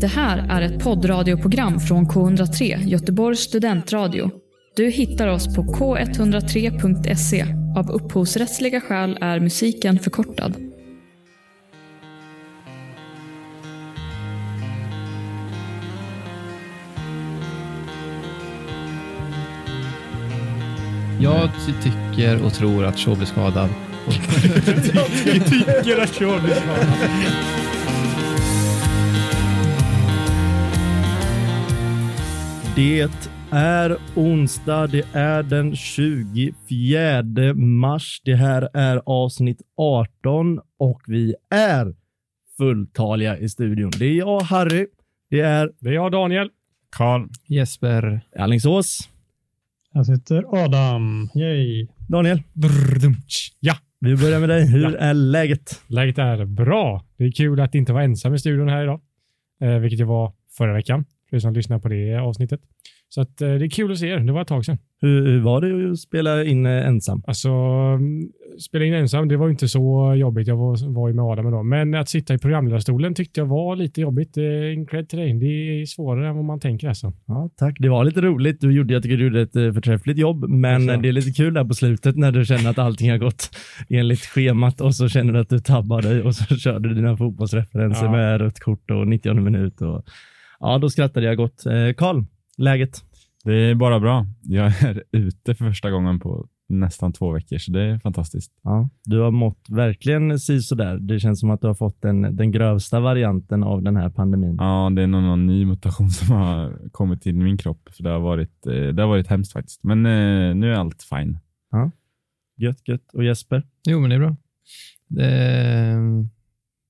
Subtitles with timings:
[0.00, 4.30] Det här är ett poddradioprogram från K103, Göteborgs studentradio.
[4.76, 7.46] Du hittar oss på k103.se.
[7.76, 10.54] Av upphovsrättsliga skäl är musiken förkortad.
[21.20, 21.50] Jag
[21.82, 23.68] tycker och tror att Shaw blir skadad.
[24.94, 27.83] Jag tycker att Shaw blir skadad.
[32.76, 33.08] Det
[33.50, 38.20] är onsdag, det är den 24 mars.
[38.24, 41.94] Det här är avsnitt 18 och vi är
[42.56, 43.90] fulltaliga i studion.
[43.98, 44.86] Det är jag, Harry.
[45.30, 46.50] Det är Det är jag, Daniel.
[46.96, 47.28] Karl.
[47.48, 48.20] Jesper.
[48.38, 49.08] Alingsås.
[49.94, 51.28] Här sitter Adam.
[51.34, 51.86] Yay.
[52.08, 52.42] Daniel,
[53.60, 54.66] Ja, vi börjar med dig.
[54.72, 54.98] Hur Ja.
[54.98, 55.80] är läget?
[55.86, 57.04] läget är bra.
[57.16, 59.00] Det är kul att inte vara ensam i studion här idag,
[59.60, 62.60] eh, vilket jag var förra veckan, för er som lyssnar på det avsnittet.
[63.08, 64.18] Så att, eh, det är kul att se er.
[64.18, 64.78] Det var ett tag sedan.
[65.00, 67.22] Hur, hur var det att spela in eh, ensam?
[67.26, 68.28] Alltså, mm,
[68.68, 70.48] spela in ensam, det var inte så jobbigt.
[70.48, 71.66] Jag var, var ju med Adam idag.
[71.66, 74.36] Men att sitta i programledarstolen tyckte jag var lite jobbigt.
[74.36, 75.34] En cred till dig.
[75.34, 77.12] Det är svårare än vad man tänker alltså.
[77.26, 77.76] Ja, tack.
[77.78, 78.60] Det var lite roligt.
[78.60, 80.96] Du gjorde, jag tycker du gjorde ett eh, förträffligt jobb, men Så.
[80.96, 83.50] det är lite kul där på slutet när du känner att allting har gått
[83.88, 87.16] enligt schemat och så känner du att du tabbar dig och så kör du dina
[87.16, 88.10] fotbollsreferenser Ja.
[88.12, 89.80] med rött kort och 90 minut.
[89.80, 90.02] Och,
[90.60, 91.66] ja, då skrattade jag gott.
[91.66, 92.24] Eh, Karl,
[92.58, 93.02] läget?
[93.44, 94.26] Det är bara bra.
[94.42, 98.52] Jag är ute för första gången på nästan två veckor, så det är fantastiskt.
[98.62, 100.98] Ja, du har mått verkligen si där.
[100.98, 104.56] Det känns som att du har fått den, den grövsta varianten av den här pandemin.
[104.58, 108.10] Ja, det är någon, någon ny mutation som har kommit till min kropp, för det
[108.10, 109.82] har varit, eh, det har varit hemskt faktiskt.
[109.82, 111.38] Men eh, nu är allt fine.
[112.56, 113.14] Gött, gött.
[113.14, 113.62] Och Jesper?
[113.86, 114.36] Jo, men det är bra.
[115.08, 116.28] Det är,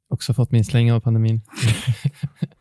[0.09, 1.41] också fått min släng av pandemin.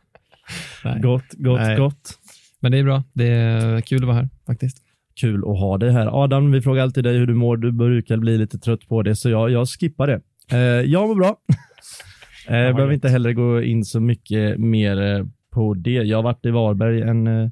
[0.84, 1.00] Nej.
[1.00, 1.76] Gott, gott, Nej.
[1.76, 2.18] gott.
[2.60, 3.02] Men det är bra.
[3.12, 4.78] Det är kul att vara här faktiskt.
[5.20, 6.24] Kul att ha dig här.
[6.24, 7.56] Adam, vi frågar alltid dig hur du mår.
[7.56, 10.20] Du brukar bli lite trött på det, så jag, jag skippar det.
[10.52, 10.58] Eh,
[10.90, 11.36] jag mår bra.
[12.48, 15.90] eh, jag behöver inte heller gå in så mycket mer eh, på det.
[15.90, 17.50] Jag har varit i Varberg en, eh,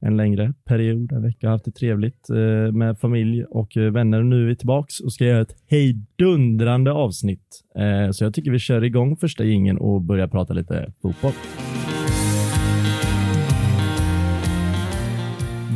[0.00, 2.28] en längre period, en vecka, haft det trevligt
[2.72, 4.22] med familj och vänner.
[4.22, 7.64] Nu är vi tillbaks och ska göra ett hejdundrande avsnitt.
[8.12, 11.32] Så jag tycker vi kör igång första gingen och börjar prata lite fotboll.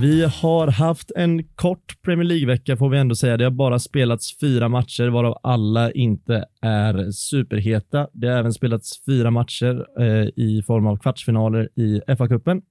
[0.01, 3.37] Vi har haft en kort Premier League-vecka får vi ändå säga.
[3.37, 8.09] Det har bara spelats fyra matcher varav alla inte är superheta.
[8.13, 12.63] Det har även spelats fyra matcher eh, i form av kvartsfinaler i FA-cupen.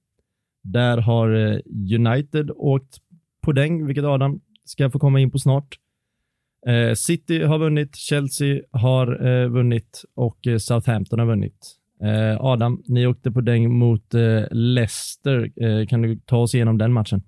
[0.62, 1.58] Där har eh,
[1.98, 2.96] United åkt
[3.42, 5.78] på däng, vilket Adam ska få komma in på snart.
[6.66, 11.79] Eh, City har vunnit, Chelsea har eh, vunnit och eh, Southampton har vunnit.
[12.02, 15.50] Eh, Adam, ni åkte på däng mot eh, Leicester.
[15.64, 17.22] Eh, kan du ta oss igenom den matchen?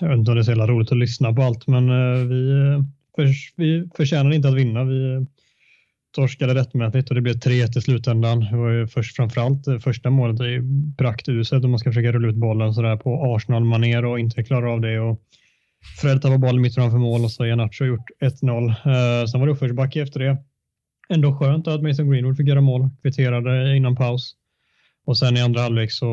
[0.00, 2.26] Jag vet inte om det är så jävla roligt att lyssna på allt, men eh,
[2.26, 2.82] vi, eh,
[3.16, 4.84] för, vi förtjänade inte att vinna.
[4.84, 5.20] Vi eh,
[6.14, 8.40] torskade rättmätigt och det blev 3-1 i slutändan.
[8.40, 10.62] Det var ju först framförallt eh, första målet är ju
[10.98, 14.80] praktuset om man ska försöka rulla ut bollen sådär på Arsenal-manér och inte klara av
[14.80, 15.00] det.
[15.00, 15.20] Och
[16.00, 18.68] Fred tappade bollen mitt framför mål och så har Janacho gjort 1-0.
[18.68, 20.36] Eh, sen var det uppförsbacke efter det.
[21.08, 24.36] Ändå skönt att Mason Greenwood fick göra mål, kvitterade innan paus.
[25.04, 26.06] Och sen i andra halvlek så,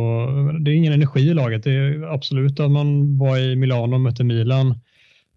[0.60, 1.64] det är ingen energi i laget.
[1.64, 4.80] Det är absolut att man var i Milano och mötte Milan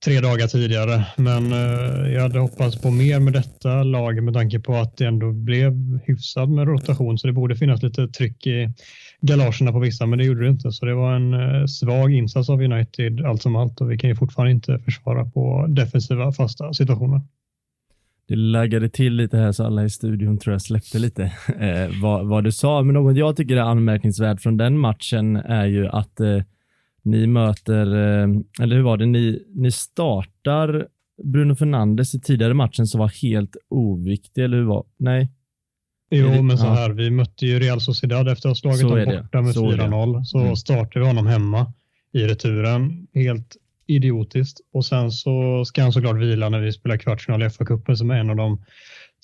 [0.04, 1.06] tre dagar tidigare.
[1.16, 5.06] Men eh, jag hade hoppats på mer med detta lag med tanke på att det
[5.06, 7.18] ändå blev hyfsad med rotation.
[7.18, 8.68] Så det borde finnas lite tryck i
[9.20, 10.72] galagerna på vissa, men det gjorde det inte.
[10.72, 14.10] Så det var en eh, svag insats av United allt som allt och vi kan
[14.10, 17.20] ju fortfarande inte försvara på defensiva fasta situationer.
[18.32, 21.22] Det laggade till lite här så alla i studion tror jag släppte lite
[21.58, 22.82] eh, vad, vad du sa.
[22.82, 26.42] Men något jag tycker är anmärkningsvärt från den matchen är ju att eh,
[27.02, 28.28] ni möter, eh,
[28.62, 30.86] eller hur var det, ni, ni startar
[31.24, 35.30] Bruno Fernandes i tidigare matchen som var helt oviktig, eller hur var Nej,
[36.10, 36.72] Jo, det- men så ja.
[36.74, 39.70] här, vi mötte ju Real Sociedad efter att ha slagit Så dem borta med Så
[39.70, 39.82] är det.
[39.84, 40.24] 4-0.
[40.24, 40.56] Så Mm.
[40.56, 41.72] startade vi honom hemma
[42.12, 43.06] i returen.
[43.14, 43.56] Helt
[43.96, 44.60] idiotiskt.
[44.72, 48.14] Och sen så ska han såklart vila när vi spelar kvartsfinal i FA-cupen som är
[48.14, 48.64] en av de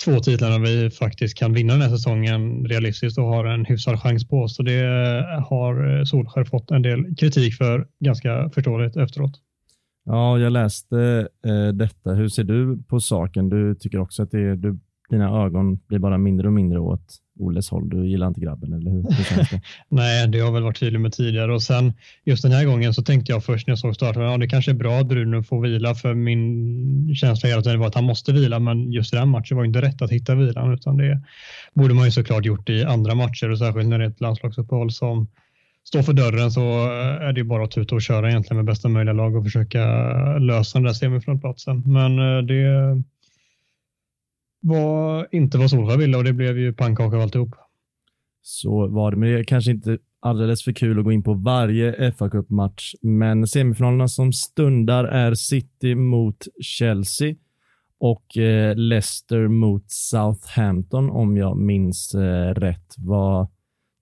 [0.04, 4.28] två titlarna vi faktiskt kan vinna den här säsongen realistiskt och har en hyfsad chans
[4.28, 4.48] på.
[4.48, 4.80] Så det
[5.48, 9.32] har Solskär fått en del kritik för ganska förståeligt efteråt.
[10.04, 12.10] Ja, jag läste eh, detta.
[12.10, 13.48] Hur ser du på saken?
[13.48, 14.78] Du tycker också att det är, du
[15.08, 17.88] dina ögon blir bara mindre och mindre åt Oles håll.
[17.88, 19.02] Du gillar inte grabben, eller hur?
[19.02, 19.60] hur känns det?
[19.88, 21.92] Nej, det har väl varit tydligt med tidigare och sen
[22.24, 24.70] just den här gången så tänkte jag först när jag såg starten, ja det kanske
[24.70, 28.32] är bra att Bruno får vila för min känsla hela tiden var att han måste
[28.32, 31.22] vila men just i den matchen var det inte rätt att hitta vilan utan det
[31.74, 34.90] borde man ju såklart gjort i andra matcher och särskilt när det är ett landslagsuppehåll
[34.90, 35.28] som
[35.84, 38.88] står för dörren så eh, är det bara att tuta och köra egentligen med bästa
[38.88, 39.84] möjliga lag och försöka
[40.38, 41.82] lösa den där semifinalplatsen.
[41.86, 43.02] Men eh, det
[44.60, 47.54] var inte vad Solskjaer ville och det blev ju pannkaka av alltihop.
[48.42, 51.34] Så var det, men det är kanske inte alldeles för kul att gå in på
[51.34, 57.34] varje fa Cup-match, men semifinalerna som stundar är City mot Chelsea
[58.00, 62.94] och eh, Leicester mot Southampton om jag minns eh, rätt.
[62.98, 63.48] Vad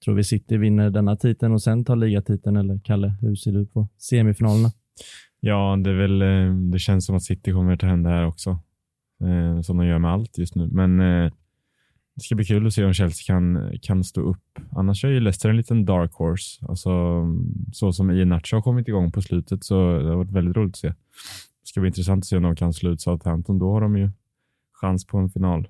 [0.05, 3.67] tror vi City vinner denna titeln och sen tar ligatiteln eller Kalle, hur ser du
[3.67, 4.73] på semifinalerna?
[5.41, 8.27] Ja, det, är väl, eh, det känns som att City kommer ta hem det här
[8.27, 8.59] också.
[9.21, 10.69] Eh, som de gör med allt just nu.
[10.73, 11.33] Men eh,
[12.15, 14.59] det ska bli kul att se om Chelsea kan, kan stå upp.
[14.71, 16.67] Annars är ju Leicester en liten dark horse.
[16.69, 16.91] Alltså,
[17.73, 20.77] så som Iheanacho har kommit igång på slutet så det har varit väldigt roligt att
[20.77, 20.89] se.
[20.89, 23.59] Det ska bli intressant att se om de kan slå ut Southampton.
[23.59, 24.11] Då har de ju
[24.73, 25.69] chans på en final.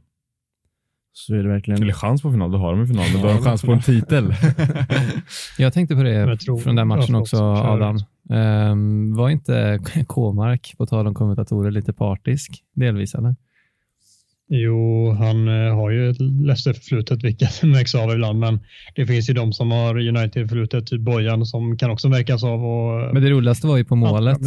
[1.18, 1.82] Så är det verkligen.
[1.82, 3.72] Eller chans på final, då har de en final, men då har de chans på
[3.72, 4.34] en titel.
[5.58, 7.98] Jag tänkte på det tror- från den matchen också, Adam.
[8.30, 13.14] Ehm, var inte K-mark, på tal om kommentatorer, lite partisk delvis?
[13.14, 13.36] Eller?
[14.48, 18.60] Jo, han eh, har ju ett Leicester-förflutet vilket märks av ibland, men
[18.94, 22.64] det finns ju de som har United-förflutet, typ Bojan, som kan också märkas av.
[22.64, 24.38] Och, Men det roligaste var ju på målet,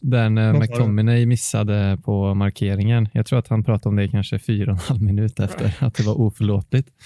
[0.00, 0.52] där?
[0.52, 3.08] McTominay missade på markeringen.
[3.12, 5.94] Jag tror att han pratade om det kanske fyra och en halv minut efter, att
[5.94, 6.88] det var oförlåtligt.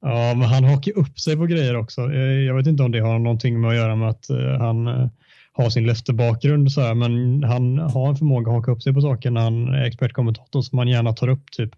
[0.00, 2.00] Ja, men han hakar upp sig på grejer också.
[2.12, 4.86] Eh, Jag vet inte om det har någonting med att göra med att eh, han
[4.86, 5.08] eh,
[5.62, 9.00] har sin Leicester-bakgrund, så här, men han har en förmåga att haka upp sig på
[9.00, 11.70] saker när han är expertkommentator som man gärna tar upp typ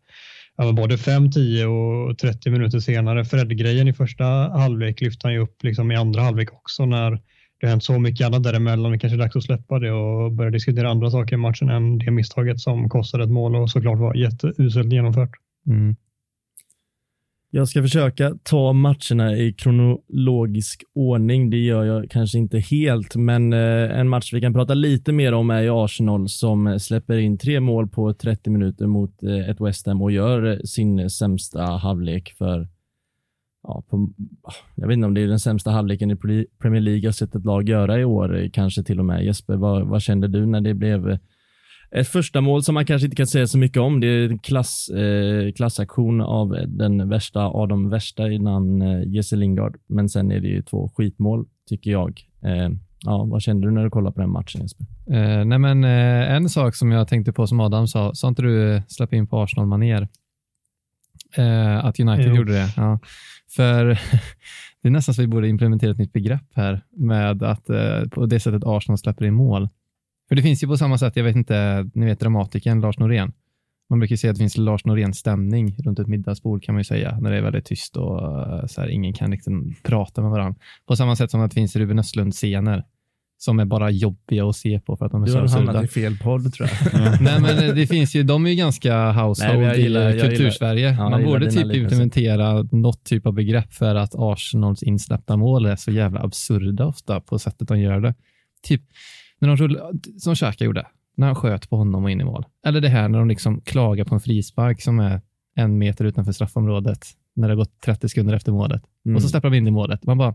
[0.56, 3.24] ja, både 5, 10 och 30 minuter senare.
[3.24, 7.10] Fred-grejen i första halvlek lyfte han ju upp liksom i andra halvlek också när
[7.60, 8.92] det har hänt så mycket annat däremellan.
[8.92, 11.98] Det kanske är dags att släppa det och börja diskutera andra saker i matchen än
[11.98, 15.30] det misstaget som kostade ett mål och såklart var jätteuselt genomfört.
[15.66, 15.96] Mm.
[17.52, 21.50] Jag ska försöka ta matcherna i kronologisk ordning.
[21.50, 25.32] Det gör jag kanske inte helt, men eh, en match vi kan prata lite mer
[25.32, 29.50] om är ju Arsenal som eh, släpper in tre mål på 30 minuter mot eh,
[29.50, 32.68] ett West Ham och gör sin sämsta halvlek för
[33.62, 34.12] Ja, på,
[34.74, 36.16] jag vet inte om det är den sämsta halvleken i
[36.58, 39.24] Premier League jag sett ett lag göra i år, kanske till och med.
[39.24, 41.18] Jesper, vad, vad kände du när det blev
[41.96, 44.00] ett första mål som man kanske inte kan säga så mycket om.
[44.00, 49.36] Det är en klass, eh, klassaktion av den värsta av de värsta innan eh, Jesse
[49.36, 49.76] Lingard.
[49.86, 52.20] Men sen är det ju två skitmål, tycker jag.
[52.42, 52.68] Eh,
[53.04, 54.86] ja, vad kände du när du kollade på den matchen, Jesper?
[55.10, 58.42] Eh, nej men, eh, en sak som jag tänkte på som Adam sa, sa inte
[58.42, 60.08] du eh, släppa in på Arsenal-manér?
[61.36, 62.36] Eh, att United Jo.
[62.36, 62.68] gjorde det.
[62.76, 62.98] Ja.
[63.56, 63.84] För
[64.82, 68.26] det är nästan så vi borde implementera ett nytt begrepp här med att eh, på
[68.26, 69.68] det sättet Arsenal släpper in mål.
[70.30, 73.32] För det finns ju på samma sätt, jag vet inte, ni vet dramatikern Lars Norén.
[73.90, 76.84] Man brukar ju säga att det finns Lars Norén-stämning runt ett middagsbord kan man ju
[76.84, 80.30] säga, när det är väldigt tyst och eh, så här, ingen kan liksom prata med
[80.30, 80.60] varandra.
[80.86, 82.84] På samma sätt som att det finns Ruben Östlund-scener
[83.38, 85.64] som är bara jobbiga att se på för att de är Du så har absurda.
[85.66, 87.02] hamnat i fel podd, tror jag.
[87.22, 90.90] Nej, men det finns ju, de är ju ganska household Nej, gillar- i kultursverige.
[90.98, 95.76] ja, Man borde typ implementera något typ av begrepp för att Arsenals insläppta mål är
[95.76, 98.14] så jävla absurda ofta på sättet de gör det.
[98.62, 98.82] Typ
[99.40, 102.44] när de rullar, som Xhaka gjorde, när han sköt på honom och in i mål.
[102.66, 105.20] Eller det här när de liksom klagar på en frispark som är
[105.54, 108.82] en meter utanför straffområdet när det har gått 30 sekunder efter målet.
[109.06, 109.16] Mm.
[109.16, 110.06] Och så släpper de in i målet.
[110.06, 110.34] Man bara...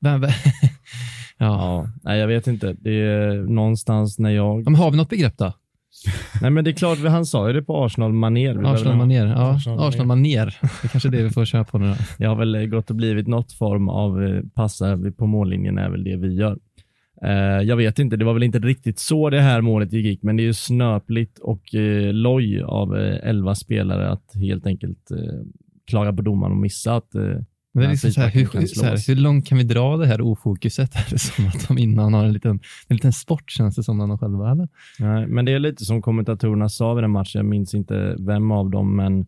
[0.00, 0.30] Vem, vem?
[1.38, 1.46] ja.
[1.46, 2.72] Ja, nej, jag vet inte.
[2.72, 4.64] Det är någonstans när jag...
[4.64, 5.52] Men har vi något begrepp då?
[6.42, 8.74] Nej, men det är klart, han sa ju det på Arsenal-manér.
[8.74, 9.26] Arsenal-manér.
[9.26, 10.58] Ja, Arsenal-manér.
[10.60, 11.96] Det är kanske är det vi får köra på nu då.
[12.18, 15.90] Det har väl gått och blivit något form av eh, passar vi på mållinjen är
[15.90, 16.58] väl det vi gör.
[17.22, 20.36] Eh, jag vet inte, det var väl inte riktigt så det här målet gick, men
[20.36, 25.16] det är ju snöpligt och eh, loj av eh, 11 spelare att helt enkelt eh,
[25.86, 29.08] klaga på domaren och missa att Men det är liksom så här, hur, så här,
[29.08, 30.94] hur långt kan vi dra det här ofokuset?
[30.96, 33.98] Är det som att de innan har en liten, en liten sport, känns det som,
[33.98, 34.68] de själva, eller?
[34.98, 38.50] Nej, men det är lite som kommentatorerna sa vid den matchen, jag minns inte vem
[38.50, 39.26] av dem, men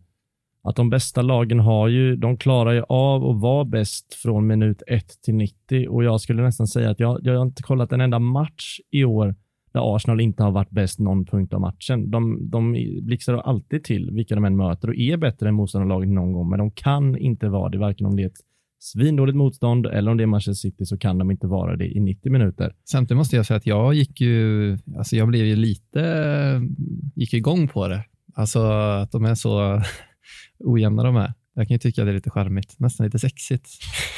[0.69, 4.81] att de bästa lagen har ju, de klarar ju av att vara bäst från minut
[4.87, 8.01] 1 till 90 och jag skulle nästan säga att jag, jag har inte kollat en
[8.01, 9.35] enda match i år
[9.73, 12.11] där Arsenal inte har varit bäst någon punkt av matchen.
[12.11, 12.71] De, de
[13.01, 16.59] blixtrar alltid till vilka de än möter och är bättre än motståndarlaget någon gång, men
[16.59, 18.41] de kan inte vara det, varken om det är ett
[18.79, 21.99] svindåligt motstånd eller om det är Manchester City så kan de inte vara det i
[21.99, 22.73] 90 minuter.
[22.91, 26.61] Samtidigt måste jag säga att jag gick ju, alltså jag blev ju lite,
[27.15, 28.03] gick igång på det
[28.39, 29.81] Alltså att de är så
[30.59, 31.33] ojämna de är.
[31.55, 33.69] Jag kan ju tycka det är lite charmigt, nästan lite sexigt.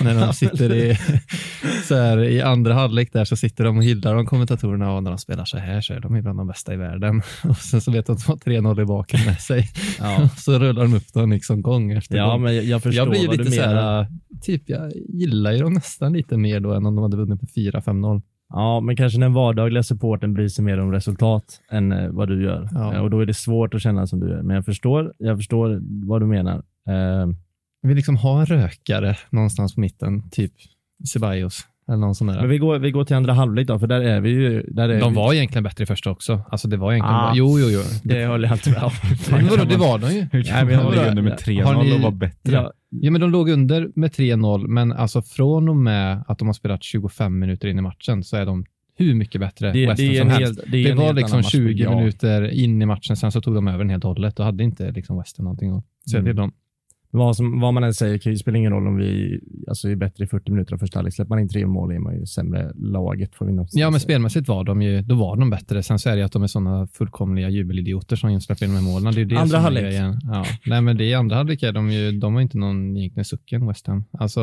[0.01, 0.97] När de sitter i,
[1.87, 5.11] så här, i andra halvlek där så sitter de och hyllar de kommentatorerna och när
[5.11, 7.21] de spelar så här så är de bland de bästa i världen.
[7.43, 9.69] Och sen så vet de att de har 3-0 i baken med sig.
[9.99, 10.29] Ja.
[10.37, 12.41] så rullar de upp dem liksom gång efter Ja, gång.
[12.41, 14.07] men jag, jag förstår jag blir lite så här,
[14.41, 17.49] typ jag gillar ju dem nästan lite mer då än om de hade vunnit med
[17.73, 18.21] 4-5-0.
[18.53, 22.43] Ja, men kanske den vardagliga supporten bryr sig mer om resultat än eh, vad du
[22.43, 22.69] gör.
[22.71, 22.93] Ja.
[22.93, 24.41] Eh, och då är det svårt att känna som du gör.
[24.41, 26.55] Men jag förstår, jag förstår vad du menar.
[26.87, 27.29] Eh,
[27.81, 30.53] Jag vill liksom ha en rökare någonstans på mitten, typ
[31.13, 32.39] Ceballos eller någon sån där.
[32.41, 34.63] men vi går, vi går till andra halvlek då, för där är vi ju.
[34.67, 35.15] Där är De vi.
[35.15, 36.41] var egentligen bättre i första också.
[36.49, 37.21] Alltså det var egentligen Ah.
[37.27, 37.81] bara, jo, jo, jo.
[38.03, 38.91] Det håller jag inte med om.
[39.49, 40.27] Vadå, det var de ju.
[40.31, 42.53] Hur kan Nej, man ligga under med Har 3-0 ni- och vara bättre?
[42.53, 46.47] Ja, Ja, men de låg under med 3-0, men alltså från och med att de
[46.47, 48.65] har spelat 25 minuter in i matchen så är de
[48.97, 50.59] hur mycket bättre det, West det som helst.
[50.59, 51.51] helt, det är Det var liksom annan match.
[51.51, 51.95] 20 Ja.
[51.99, 54.35] minuter in i matchen, sen så tog de över den helt och hållet.
[54.35, 56.29] Då hade inte liksom West Ham någonting att säga Mm.
[56.29, 56.51] till dem.
[57.11, 59.95] Vad, som, vad man än säger kan ju spela ingen roll om vi alltså, är
[59.95, 61.13] bättre i 40 minuter av första halvlek.
[61.13, 63.35] Släpper man in tre mål är man ju sämre laget.
[63.35, 63.99] Får vi Ja, men säga.
[63.99, 65.83] spelmässigt var de ju, då var de bättre.
[65.83, 68.77] Sen så är det ju att de är sådana fullkomliga jubelidioter som släpper in de
[68.77, 69.13] här målen.
[69.13, 69.93] Det är det Andra halvlek.
[70.23, 70.45] Ja.
[70.65, 73.67] Nej, men det är andra halvlek är de ju, de har inte någon egentligen sucken,
[73.67, 74.03] West Ham.
[74.11, 74.41] Alltså,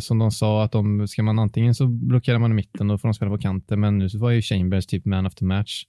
[0.00, 3.08] som de sa, att de, ska man antingen så blockerar man i mitten, då får
[3.08, 5.82] de spela på kanten, men nu så var ju Chambers typ man of the match.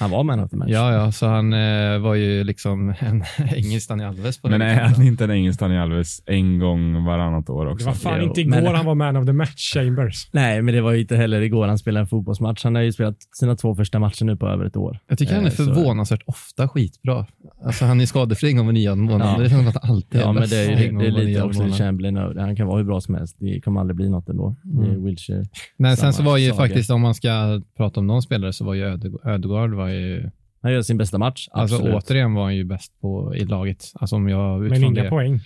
[0.00, 0.68] Han var man of the match.
[0.70, 3.24] Ja, ja, så han eh, var ju liksom en
[3.54, 7.50] engelsk Dani Alves på Men är han inte en engelsk Daniel Alves en gång varannat
[7.50, 7.86] år Det också?
[7.86, 10.28] var fan Jo, inte igår men- han var man of the match, Chambers.
[10.32, 12.64] Nej, men det var ju inte heller igår han spelade en fotbollsmatch.
[12.64, 14.98] Han har ju spelat sina två första matcher nu på över ett år.
[15.08, 17.26] Jag tycker han är Eh, så- förvånansvärt ofta skitbra.
[17.64, 19.28] Alltså han är skadefri en gång var nionde månad.
[19.38, 19.42] Ja.
[19.42, 21.62] Det känns som att han alltid Ja, men det är, gång det är lite också.
[21.62, 22.16] Chamberlain.
[22.38, 23.36] Han kan vara hur bra som helst.
[23.40, 24.56] Det kommer aldrig bli något ändå.
[24.62, 25.04] Det Mm.
[25.04, 25.44] Wilshire.
[25.76, 26.58] Nej, sen så var ju saga.
[26.62, 29.24] faktiskt, om man ska prata om någon spelare, så var ju Ödeg-
[29.62, 30.30] Ödegaard var ju,
[30.62, 31.48] Han gör sin bästa match.
[31.52, 31.94] alltså Absolut.
[32.04, 33.84] återigen var han ju bäst på, i laget.
[33.94, 35.08] Alltså om jag Men inga det.
[35.08, 35.40] poäng.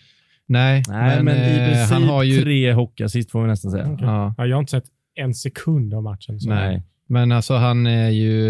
[0.48, 3.84] Nej, Nej, men, i eh, princip han har ju, tre hockeyassist får vi nästan säga.
[3.92, 4.06] Okej.
[4.06, 6.40] ja, Ja, jag har inte sett en sekund av matchen.
[6.40, 6.48] Så.
[6.48, 6.82] Nej.
[7.08, 8.42] men alltså han är ju,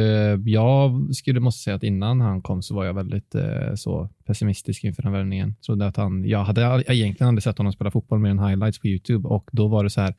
[0.44, 4.84] jag skulle måste säga att innan han kom så var jag väldigt eh, så pessimistisk
[4.84, 5.54] inför den värvningen.
[5.66, 8.78] Trodde att han, jag hade jag egentligen aldrig sett honom spela fotboll mer än highlights
[8.78, 10.14] på YouTube och då var det så här,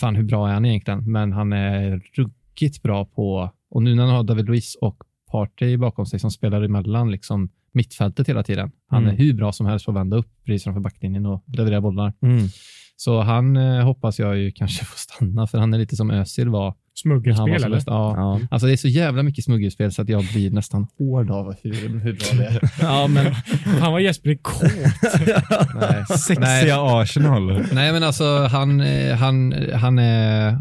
[0.00, 1.12] fan hur bra är han egentligen?
[1.12, 4.96] Men han är ruggigt bra på, och nu när han har David Luiz och
[5.32, 8.70] Partey bakom sig som spelar emellan liksom mittfältet hela tiden.
[8.90, 9.14] Han Mm.
[9.14, 12.12] är hur bra som helst på att vända upp precis framför backlinjen och leverera bollar.
[12.22, 12.48] Mm.
[12.96, 16.48] Så han eh, hoppas jag ju kanske får stanna, för han är lite som Özil
[16.48, 16.74] var.
[16.96, 17.82] Smuggelspel eller?
[17.86, 18.14] Ja.
[18.16, 18.40] Ja.
[18.50, 21.88] Alltså det är så jävla mycket smuggelspel så att jag blir nästan hård av hur,
[22.00, 22.70] hur bra det är.
[22.80, 23.32] ja, men
[23.80, 24.62] Han var Jesper kåt.
[24.62, 25.44] Nej.
[25.80, 26.04] Nej.
[26.18, 27.62] Sexiga Arsenal.
[27.72, 30.58] Nej, men alltså han, eh, han, han är...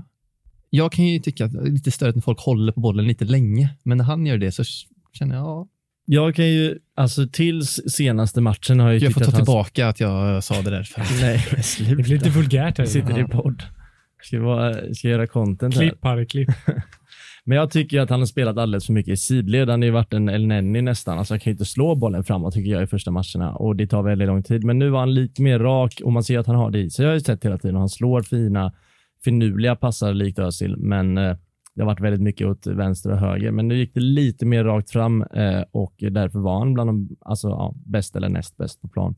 [0.76, 3.26] Jag kan ju tycka att det är lite störigt när folk håller på bollen lite
[3.26, 4.64] länge, men när han gör det så
[5.14, 5.68] känner jag, ja,
[6.06, 9.42] jag kan ju, alltså tills senaste matchen har jag ju jag får ta att han...
[9.42, 10.90] tillbaka att jag sa det där.
[11.22, 11.96] Nej, men Det sluta.
[11.96, 12.86] blir lite vulgärt här.
[12.86, 13.64] Vi sitter i podd.
[14.22, 15.82] Ska, vara, ska göra content här.
[15.82, 16.50] Klipp Harry, klipp.
[17.46, 19.70] Men jag tycker att han har spelat alldeles för mycket i sidled.
[19.70, 21.18] Han har ju varit en El Nenni nästan.
[21.18, 23.88] Alltså han kan ju inte slå bollen framåt tycker jag i första matcherna och det
[23.88, 24.64] tar väldigt lång tid.
[24.64, 26.90] Men nu var han lite mer rak och man ser att han har det i
[26.90, 27.04] sig.
[27.04, 28.72] Jag har ju sett hela tiden och han slår fina,
[29.24, 31.36] finurliga passar likt Özil, men eh,
[31.76, 33.52] det har varit väldigt mycket åt vänster och höger.
[33.52, 37.10] Men nu gick det lite mer rakt fram eh, och därför var han bland de
[37.22, 39.16] alltså, ja, bäst eller näst bäst på plan.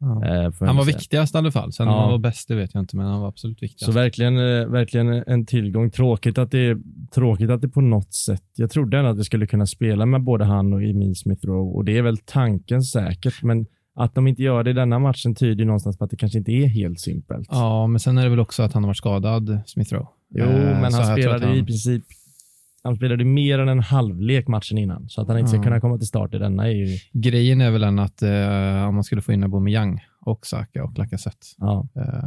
[0.00, 0.06] Ja.
[0.26, 0.96] Eh, Han var säga.
[0.96, 1.72] viktigast i alla fall.
[1.72, 2.00] Sen Ja.
[2.00, 3.84] han var bäst, det vet jag inte, men han var absolut viktigast.
[3.84, 5.90] Så verkligen, eh, verkligen en tillgång.
[5.90, 6.78] Tråkigt att, det,
[7.14, 10.22] tråkigt att det på något sätt, jag trodde ändå att vi skulle kunna spela med
[10.22, 13.66] både han och Emil Smith Rowe och det är väl tanken säkert, men
[13.98, 16.52] att de inte gör det i denna matchen tyder någonstans på att det kanske inte
[16.52, 17.48] är helt simpelt.
[17.50, 20.06] Ja, men sen är det väl också att han har varit skadad, Smith Rowe.
[20.34, 22.04] Jo, Eh, men han spelade att i princip
[22.82, 25.62] han spelade mer än en halvlek matchen innan, så att han inte ska Ja.
[25.62, 28.94] kunna komma till start i denna är ju, Grejen är väl den att eh, om
[28.94, 31.46] man skulle få in Aubameyang och Saka och Lacazette.
[31.58, 31.88] ja.
[31.96, 32.24] Eh,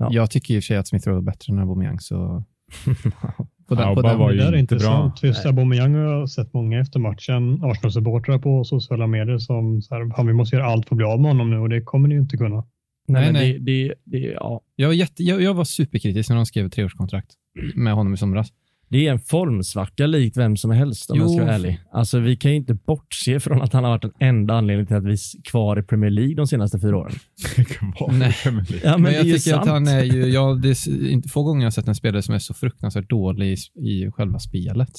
[0.00, 0.08] Ja.
[0.12, 2.44] Jag tycker i och för sig att Smith Rowe är bättre än Aubameyang, så...
[3.68, 4.58] på den, på Auba den, var Det ju inte bra.
[4.58, 5.22] intressant.
[5.22, 5.46] Just.
[5.46, 10.26] Aubameyang har jag sett många efter matchen, Arsenal-supportrar på sociala medier som så här, "Fan,
[10.26, 12.14] vi måste göra allt för att bli av med honom nu och det kommer ni
[12.14, 12.64] ju inte kunna.
[13.08, 13.58] Nej, Nej.
[13.58, 14.60] Det, det, det, ja.
[14.76, 17.30] jag, var jätte, jag, jag var superkritisk när de skrev treårskontrakt
[17.74, 18.48] med honom i somras.
[18.90, 21.44] Det är en formsvacka likt vem som helst om jag ska Jo.
[21.44, 21.80] vara ärlig.
[21.92, 24.96] Alltså, vi kan ju inte bortse från att han har varit den enda anledningen till
[24.96, 27.12] att vi är kvar i Premier League de senaste fyra åren.
[28.10, 28.34] Nej.
[28.44, 29.68] Ja, men, Men, jag det är ju tycker att sant.
[29.68, 32.38] han är ju, ja, det är få gånger jag har sett en spelare som är
[32.38, 33.56] så fruktansvärt dålig i,
[33.88, 34.90] i själva spelet.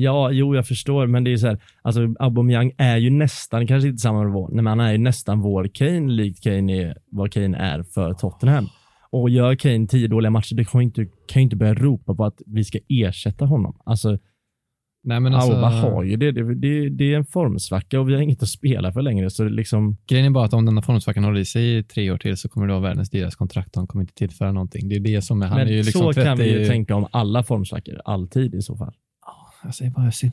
[0.00, 3.88] Ja, jo, jag förstår, men det är så här, alltså Aubameyang är ju nästan, kanske
[3.88, 7.58] inte samma nivå, men han är ju nästan vår Kane, likt Kane är vad Kane
[7.58, 8.68] är för Tottenham.
[9.10, 12.24] Och gör Kane tio dåliga matcher, det kan ju inte, kan inte börja ropa på
[12.24, 13.80] att vi ska ersätta honom.
[13.84, 14.18] Alltså,
[15.02, 16.32] Nej, men alltså, Auba har ju det.
[16.32, 16.88] Det, det.
[16.88, 19.30] det är en formsvacka och vi har inget att spela för längre.
[19.30, 22.18] Så liksom, Grejen är bara att om denna formsvackan håller i sig i tre år
[22.18, 24.88] till så kommer det vara världens dyraste kontrakt och han kommer inte tillföra någonting.
[24.88, 26.70] Det är det som är, han men är ju liksom så kan vi ju 30
[26.70, 28.94] tänka om alla formsvackor, alltid i så fall.
[29.64, 30.30] Jag säger bara Özil.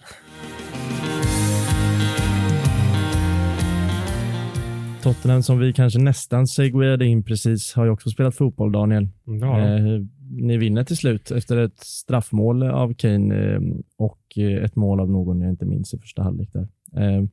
[5.05, 9.07] Tottenham som vi kanske nästan segwayade in precis har ju också spelat fotboll, Daniel.
[9.25, 13.59] Ja, Eh, ni vinner till slut efter ett straffmål av Kane eh,
[13.97, 16.67] och eh, ett mål av någon jag inte minns i första halvlek där.
[17.01, 17.23] Eh,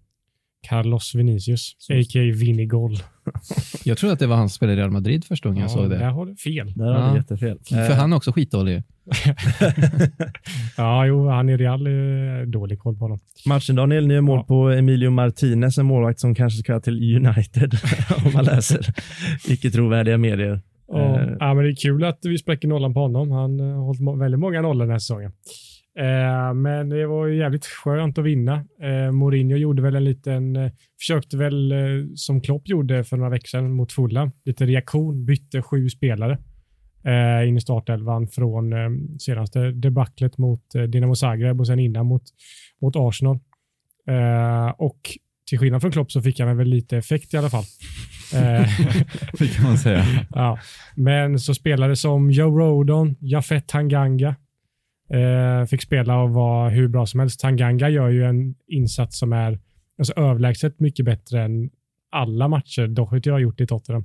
[0.68, 2.22] Carlos Vinicius, a.k.a.
[2.34, 2.96] Vinigol.
[3.84, 5.90] Jag tror att det var han som spelade i Real Madrid första gången jag såg
[5.90, 6.04] där det.
[6.04, 6.72] har du fel.
[6.76, 7.12] där har Ja.
[7.12, 7.58] vi jättefel.
[7.68, 8.82] För Eh, han är också skitdålig.
[10.76, 13.18] Ja, jo, han är real eh, dålig koll på honom.
[13.46, 14.44] Matchen Daniel, ni gör mål Ja.
[14.44, 17.74] på Emilio Martinez, en målvakt som kanske ska till United
[18.26, 18.86] om man läser
[19.48, 20.60] icke trovärdiga medier.
[20.86, 21.36] Och, Eh.
[21.40, 23.30] ja, men det är kul att vi spräcker nollan på honom.
[23.30, 25.32] Han eh, har hållit må- väldigt många nollor den här säsongen.
[25.98, 28.64] Eh, men det var ju jävligt skönt att vinna.
[28.82, 31.74] Eh, Mourinho gjorde väl en liten, eh, försökte väl
[32.14, 36.38] som Klopp gjorde för några veckor sedan mot Fulham, lite reaktion, bytte sju spelare
[37.46, 38.72] in i startelvan från
[39.18, 42.22] senaste debaclet mot Dinamo Zagreb och sen innan mot,
[42.80, 43.38] mot Arsenal.
[44.76, 45.00] Och
[45.48, 47.64] till skillnad från Klopp så fick han väl lite effekt i alla fall.
[49.38, 50.04] Det kan man säga.
[50.30, 50.58] Ja,
[50.96, 54.34] men så spelare som Joe Rodon, Jafet Tanganga
[55.12, 57.40] eh, fick spela och vara hur bra som helst.
[57.40, 59.58] Tanganga gör ju en insats som är
[59.98, 61.70] alltså, överlägset mycket bättre än
[62.10, 64.04] alla matcher Doherty har gjort i Tottenham.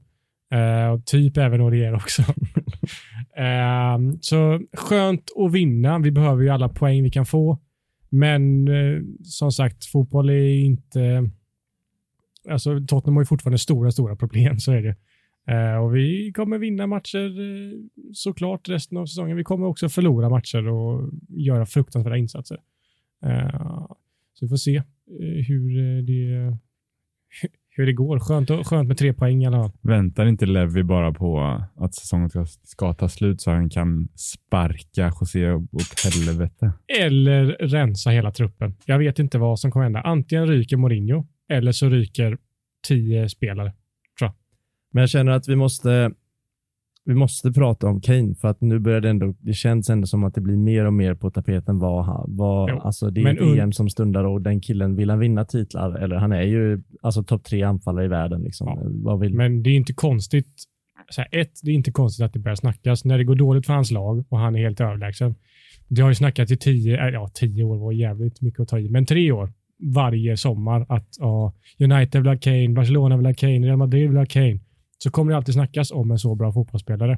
[0.51, 2.21] Eh, och typ även Orier också.
[3.37, 5.99] eh, så skönt att vinna.
[5.99, 7.59] Vi behöver ju alla poäng vi kan få.
[8.09, 11.29] Men eh, som sagt, fotboll är inte...
[12.49, 14.95] Alltså Tottenham har ju fortfarande stora, stora problem, så är det.
[15.47, 17.79] Eh, och vi kommer vinna matcher eh,
[18.13, 19.37] såklart resten av säsongen.
[19.37, 22.57] Vi kommer också förlora matcher och göra fruktansvärda insatser.
[23.25, 23.87] Eh,
[24.33, 24.83] så vi får se
[25.47, 26.57] hur, det,
[27.69, 28.19] hur det går.
[28.19, 29.71] Skönt, och- skönt med tre poäng i alla fall.
[29.81, 35.11] Väntar inte Levi bara på att säsongen ska, ska ta slut så han kan sparka
[35.21, 36.71] José åt helvete?
[37.01, 38.75] Eller rensa hela truppen.
[38.85, 40.01] Jag vet inte vad som kommer hända.
[40.01, 42.37] Antingen ryker Mourinho eller så ryker
[42.87, 43.73] tio spelare.
[44.91, 46.11] Men jag känner att vi måste,
[47.05, 50.23] vi måste prata om Kane för att nu börjar det ändå, det känns ändå som
[50.23, 53.59] att det blir mer och mer på tapeten vad han, vad, Jo, alltså det är
[53.59, 57.23] EM som stundar och den killen, vill han vinna titlar eller han är ju alltså
[57.23, 58.67] topp tre anfallare i världen liksom.
[58.67, 60.63] Ja, Vad vill, Men det är inte konstigt.
[61.09, 63.65] Så här, ett, det är inte konstigt att det börjar snackas när det går dåligt
[63.65, 65.35] för hans lag och han är helt överlägsen.
[65.87, 68.79] Det har ju snackats i tio, äh, ja tio år var jävligt mycket att ta
[68.79, 73.33] i, men tre år varje sommar att ja, United vill ha Kane, Barcelona vill ha
[73.33, 74.59] Kane, Real Madrid vill ha Kane.
[74.97, 77.17] Så kommer det alltid snackas om en så bra fotbollsspelare.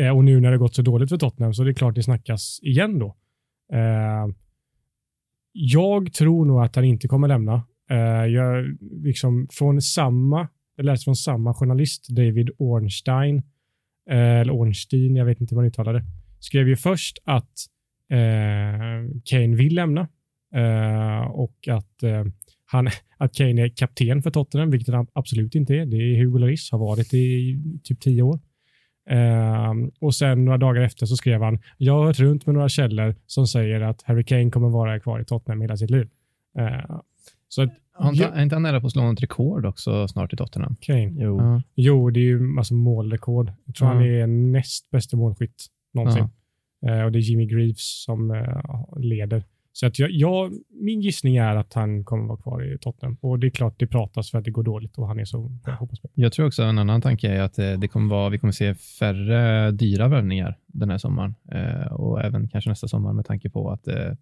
[0.00, 2.02] Eh, och nu när det gått så dåligt för Tottenham så är det klart det
[2.02, 3.16] snackas igen då.
[3.72, 4.26] Eh,
[5.52, 7.62] jag tror nog att han inte kommer lämna.
[7.90, 13.36] Eh, jag, liksom, från samma, jag läste från samma journalist, David Ornstein,
[14.10, 16.04] eh, eller Ornstein, jag vet inte hur man uttalar det,
[16.40, 17.52] skrev ju först att
[18.10, 20.08] eh, Kane vill lämna
[20.54, 22.24] eh, och att, eh,
[22.70, 25.86] han, att Kane är kapten för Tottenham, vilket han absolut inte är.
[25.86, 28.40] Det är Hugo Lloris, har varit i typ tio år.
[29.10, 32.68] Eh, och sen några dagar efter så skrev han, jag har hört runt med några
[32.68, 36.08] källor som säger att Harry Kane kommer vara kvar i Tottenham hela sitt liv.
[36.58, 36.96] Eh,
[37.48, 38.28] så att, Har inte, Ja.
[38.28, 40.76] är inte han nära på att slå något rekord också snart i Tottenham?
[40.80, 41.12] Kane.
[41.16, 41.38] jo.
[41.40, 41.62] Ja.
[41.74, 43.52] Jo, det är ju alltså målrekord.
[43.64, 43.94] Jag tror Ja.
[43.94, 46.24] han är näst bästa målskytt någonsin.
[46.86, 49.44] Eh, och det är Jimmy Greaves som eh, leder.
[49.80, 53.16] Så att jag, jag, min gissning är att han kommer vara kvar i Tottenham.
[53.20, 55.40] Och det är klart det pratas för att det går dåligt och han är så
[55.40, 56.12] bra fotbollsspelare.
[56.14, 58.74] Jag tror också en annan tanke är att eh, det kommer vara, vi kommer se
[58.74, 63.70] färre dyra värvningar den här sommaren eh, och även kanske nästa sommar med tanke på
[63.70, 64.12] att eh,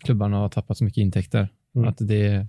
[0.00, 1.48] klubbarna har tappat så mycket intäkter.
[1.74, 1.88] Mm.
[1.88, 2.46] Att det,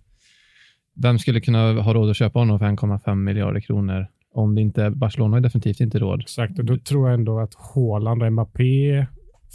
[0.93, 4.07] vem skulle kunna ha råd att köpa honom för 1,5 miljarder kronor?
[4.33, 6.21] Om det inte, Barcelona har definitivt inte råd.
[6.21, 9.05] Exakt, och då tror jag ändå att Haaland och Mbappé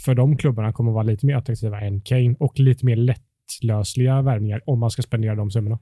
[0.05, 4.61] för de klubbarna kommer vara lite mer attraktiva än Kane och lite mer lättlösliga värvningar
[4.67, 5.79] om man ska spendera de summorna.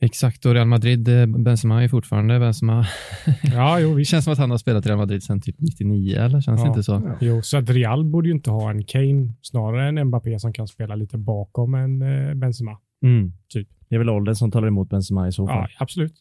[0.00, 2.86] Exakt, och Real Madrid, eh, Benzema är fortfarande Benzema.
[3.42, 4.10] Ja, jo, Det visst.
[4.10, 6.66] känns som att han har spelat i Real Madrid sedan typ 99, eller känns det
[6.66, 6.68] Ja.
[6.68, 7.16] inte så?
[7.20, 10.68] Jo, så att Real borde ju inte ha en Kane snarare än Mbappé som kan
[10.68, 12.78] spela lite bakom en eh, Benzema.
[13.02, 13.32] Mm.
[13.48, 13.68] Typ.
[13.88, 15.56] Det är väl åldern som talar emot Benzema i så fall.
[15.56, 16.14] Ja, absolut.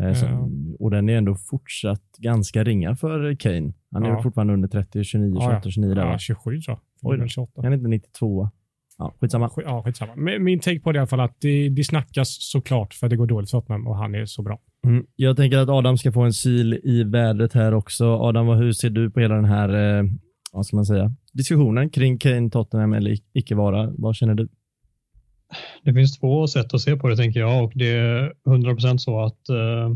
[0.00, 0.50] Eh, så.
[0.78, 3.72] Och den är ändå fortsatt ganska ringa för Kane.
[3.92, 4.22] Han är Ja.
[4.22, 6.18] fortfarande under 30, 29, 28, 29 där Ja, va?
[6.18, 6.78] 27 tror jag.
[7.02, 7.22] Oj då.
[7.22, 7.52] Eller 28.
[7.62, 8.50] Han är inte 92
[8.98, 9.48] Ja, skitsamma.
[9.48, 10.12] Sk- Ja, skitsamma.
[10.40, 13.10] Min take på det är i alla fall att det, det snackas såklart för att
[13.10, 14.58] det går dåligt för Tottenham och han är så bra.
[14.86, 15.06] Mm.
[15.16, 18.06] Jag tänker att Adam ska få en sil i vädret här också.
[18.06, 20.04] Adam, vad- hur ser du på hela den här eh,
[20.52, 23.92] vad ska man säga, diskussionen kring Kane, Tottenham eller ic- icke vara.
[23.98, 24.48] Vad känner du?
[25.84, 29.20] Det finns två sätt att se på det tänker jag och det är 100% så
[29.20, 29.88] att eh,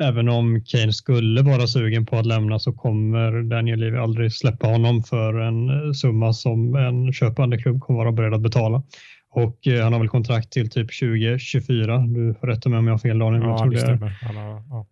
[0.00, 4.66] även om Kane skulle vara sugen på att lämna så kommer Daniel Levy aldrig släppa
[4.66, 8.82] honom för en eh, summa som en köpande klubb kommer vara beredd att betala.
[9.30, 11.98] Och eh, han har väl kontrakt till typ 2024.
[11.98, 13.40] Du får rätta mig om jag har fel Daniel.
[13.40, 14.18] men jag Ja, tror det stämmer.
[14.22, 14.86] Har, ja.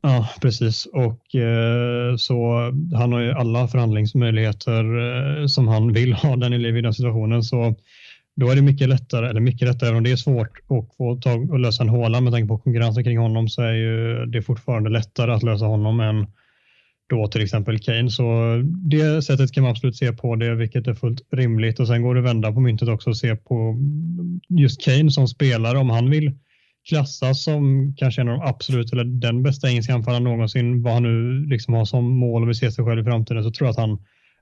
[0.00, 0.86] Ja, precis.
[0.86, 2.60] Och eh, så
[2.94, 4.84] han har ju alla förhandlingsmöjligheter
[5.40, 7.42] eh, som han vill ha, Daniel Levy i den situationen.
[7.42, 7.74] Så
[8.40, 11.16] då är det mycket lättare, eller mycket lättare, även om det är svårt att få
[11.16, 14.42] tag och lösa en håla med tanke på konkurrensen kring honom så är ju det
[14.42, 16.26] fortfarande lättare att lösa honom än
[17.08, 18.10] då till exempel Kane.
[18.10, 18.24] Så
[18.90, 21.80] det sättet kan man absolut se på det, vilket är fullt rimligt.
[21.80, 23.76] Och sen går det att vända på myntet också och se på
[24.48, 26.32] just Kane som spelare, om han vill
[26.88, 31.02] klassas som kanske en av de absolut, eller den bästa engelska anfallaren någonsin, vad han
[31.02, 33.72] nu liksom har som mål och vill se sig själv i framtiden, så tror jag
[33.72, 33.98] att han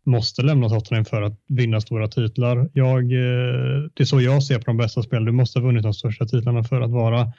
[0.06, 2.70] måste lämna Tottenham för att vinna stora titlar.
[2.72, 5.26] Jag, eh, det är så jag ser på de bästa spelarna.
[5.26, 7.32] Du måste ha vunnit de största titlarna för att vara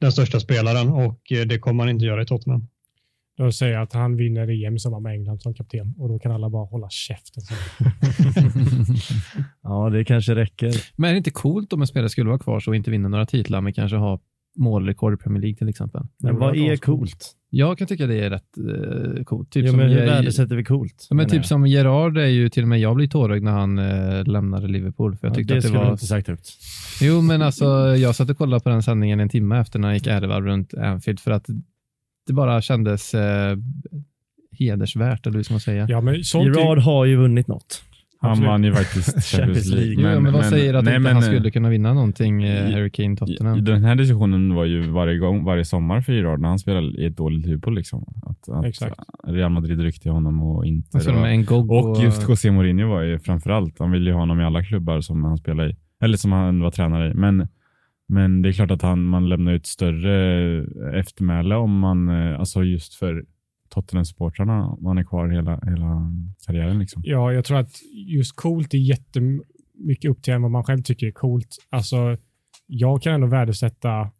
[0.00, 2.68] den största spelaren och eh, det kommer han inte göra i Tottenham.
[3.36, 6.32] Då säger jag att han vinner EM som med England som kapten och då kan
[6.32, 7.42] alla bara hålla käften.
[9.62, 10.72] Ja, det kanske räcker.
[10.96, 13.08] Men är det inte coolt om en spelare skulle vara kvar så och inte vinna
[13.08, 14.20] några titlar, men kanske ha
[14.56, 16.02] målrekord i Premier League till exempel?
[16.18, 17.32] Men vad är coolt?
[17.50, 18.58] Jag kan tycka det är rätt
[19.18, 19.50] eh, coolt.
[19.50, 21.06] Typ Jo, som men hur värdesätter vi coolt?
[21.10, 21.46] Ja, men typ jag.
[21.46, 25.16] som Gerard är ju till och med jag blir tårögd när han eh, lämnade Liverpool.
[25.16, 25.92] För jag Ja, tyckte det att det skulle du var...
[25.92, 26.48] inte sagt högt.
[27.00, 27.64] Jo, men alltså
[27.96, 30.74] jag satt och kollade på den sändningen en timme efter när jag gick ärevarv runt
[30.74, 31.46] Anfield för att
[32.26, 33.56] det bara kändes eh,
[34.58, 35.86] hedersvärt, eller hur ska man säga?
[35.88, 37.82] Ja, men sånt är- Gerard har ju vunnit något.
[38.22, 38.48] Han Absolut.
[38.48, 39.94] vann ju faktiskt Champions League.
[40.14, 42.70] jo, men, vad säger att nej, inte men, han eh, skulle kunna vinna någonting, eh,
[42.70, 43.58] i- Harry Kane, Tottenham?
[43.58, 46.86] I, den här diskussionen var ju varje gång, varje sommar för Gerard när han spelade
[47.02, 47.74] i ett dåligt Liverpool.
[47.74, 48.06] Liksom.
[48.22, 48.94] Att, att Exakt.
[49.26, 51.10] Real Madrid ryckte honom och inte.
[51.10, 54.44] En gog Och just José Mourinho var ju framförallt, han ville ju ha honom i
[54.44, 55.76] alla klubbar som han spelade i.
[56.00, 57.14] Eller som han var tränare i.
[57.14, 57.48] Men,
[58.08, 60.64] men det är klart att han, man lämnar ut större
[60.98, 63.24] eftermäle om man, eh, alltså just för
[63.74, 66.12] Tottenham-supportrarna, om man är kvar hela, hela
[66.46, 66.78] karriären.
[66.78, 67.02] Liksom.
[67.04, 67.70] Ja, jag tror att
[68.06, 71.48] just coolt är jättemycket upp till en vad man själv tycker är coolt.
[71.70, 72.16] Alltså,
[72.66, 74.10] jag kan ändå värdesätta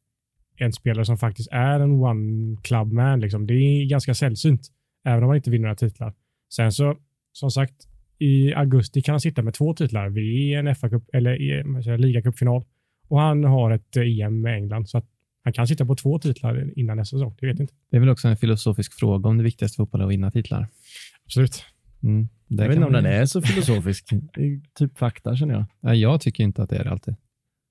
[0.57, 3.21] en spelare som faktiskt är en one club man.
[3.21, 3.47] Liksom.
[3.47, 4.61] Det är ganska sällsynt,
[5.05, 6.15] även om man inte vinner några titlar.
[6.55, 6.97] Sen så,
[7.33, 7.75] som sagt,
[8.19, 10.09] i augusti kan han sitta med två titlar.
[10.09, 11.61] Vi är en FA-cup, eller i-
[11.91, 12.65] en ligacupfinal
[13.09, 14.88] och han har ett eh, EM med England.
[14.88, 15.07] Så att
[15.44, 17.35] han kan sitta på två titlar innan nästa säsong.
[17.40, 17.74] Det vet inte.
[17.90, 20.31] Det är väl också en filosofisk fråga om det viktigaste för fotboll är att vinna
[20.31, 20.68] titlar.
[21.24, 21.64] Absolut.
[22.02, 22.28] Mm.
[22.48, 24.09] Jag vet inte om den är så filosofisk.
[24.35, 25.64] Det är typ fakta känner jag.
[25.81, 27.14] Nej, jag tycker inte att det är det alltid.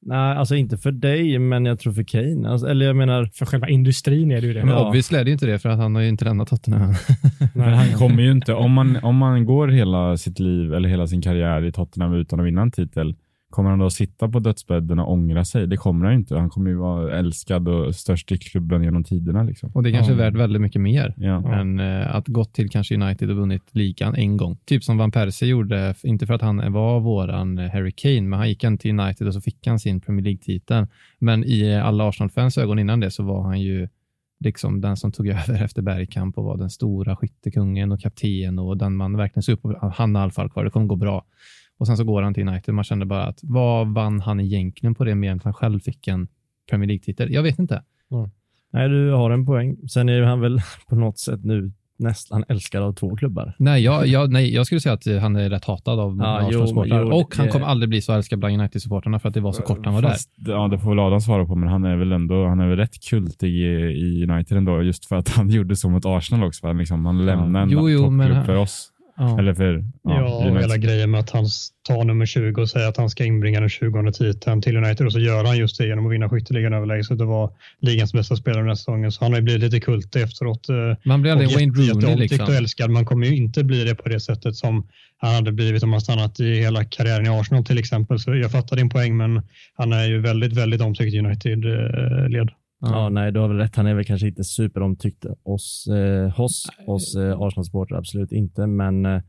[0.05, 2.49] Nej, alltså inte för dig, men jag tror för Kane.
[2.49, 4.65] Alltså, eller jag menar, För själva industrin är det ju det.
[4.65, 4.87] Men Ja.
[4.87, 6.93] obviously är det ju inte det, för att han har ju inte lämnat Tottenham.
[7.55, 11.07] Men han kommer ju inte, om man, om man går hela sitt liv eller hela
[11.07, 13.15] sin karriär i Tottenham utan att vinna en titel,
[13.51, 15.67] kommer han då sitta på dödsbädden och ångra sig?
[15.67, 16.37] Det kommer han ju inte.
[16.37, 19.43] Han kommer ju vara älskad och störst i klubben genom tiderna.
[19.43, 19.71] Liksom.
[19.73, 20.17] Och det kanske Ja.
[20.19, 21.53] är värt väldigt mycket mer Ja.
[21.53, 24.57] än eh, att gått till kanske United och vunnit ligan en gång.
[24.65, 28.39] Typ som Van Persie gjorde, inte för att han var våran eh, Harry Kane, men
[28.39, 30.87] han gick ändå till United och så fick han sin Premier League-titel.
[31.19, 33.87] Men i alla Arsenal-fans ögon innan det så var han ju
[34.39, 38.77] liksom den som tog över efter Bergkamp och var den stora skyttekungen och kapten och
[38.77, 39.91] den man verkligen såg upp på.
[39.95, 41.25] Han i alla fall kvar, det kommer gå bra.
[41.81, 42.73] Och sen så går han till United.
[42.73, 45.79] Man kände bara att vad vann han egentligen på det mer än att han själv
[45.79, 46.27] fick en
[46.69, 47.33] Premier League-titel?
[47.33, 47.83] Jag vet inte.
[48.73, 49.77] nej du har en poäng.
[49.89, 53.53] Sen är ju han väl på något sätt nu nästan älskad av två klubbar.
[53.59, 56.41] Nej jag, jag, nej, jag skulle säga att eh, han är rätt hatad av Ja,
[56.41, 59.27] ja, jo, supportrar jo, Och han det- kommer aldrig bli så älskad bland United-supportrarna för
[59.27, 60.09] att det var så kort han var där.
[60.09, 62.67] Fast, Ja, det får väl Adam svara på, men han är väl ändå han är
[62.67, 66.47] väl rätt kultig i, i United ändå, just för att han gjorde så mot Arsenal
[66.47, 66.61] också.
[66.61, 68.87] för Han, liksom, han lämnade en Jo, toppklubb för oss.
[69.21, 69.39] Ja.
[69.39, 71.45] Eller för Ja, och hela grejen med att han
[71.87, 75.13] tar nummer 20 och säger att han ska inbringa den 20 titeln till United och
[75.13, 78.63] så gör han just det genom att vinna skytteligan överlägset och vara ligans bästa spelare
[78.63, 79.11] nästa säsongen.
[79.11, 80.69] Så han har ju blivit lite kult efteråt.
[80.69, 82.45] eh, Man blir aldrig Wayne Rooney liksom.
[82.45, 82.89] och älskad.
[82.89, 86.01] Man kommer ju inte bli det på det sättet som han hade blivit om han
[86.01, 88.19] stannat i hela karriären i Arsenal till exempel.
[88.19, 89.41] Så jag fattar din poäng, men
[89.73, 91.21] han är ju väldigt, väldigt omtyckt i
[92.81, 93.03] United-led.
[93.03, 93.09] Ja.
[93.09, 93.75] nej, du har väl rätt.
[93.75, 98.67] Han är väl kanske inte superomtyckt hos, eh, hos, hos eh, Arsenal-supportrar, absolut inte.
[98.67, 99.21] Men eh,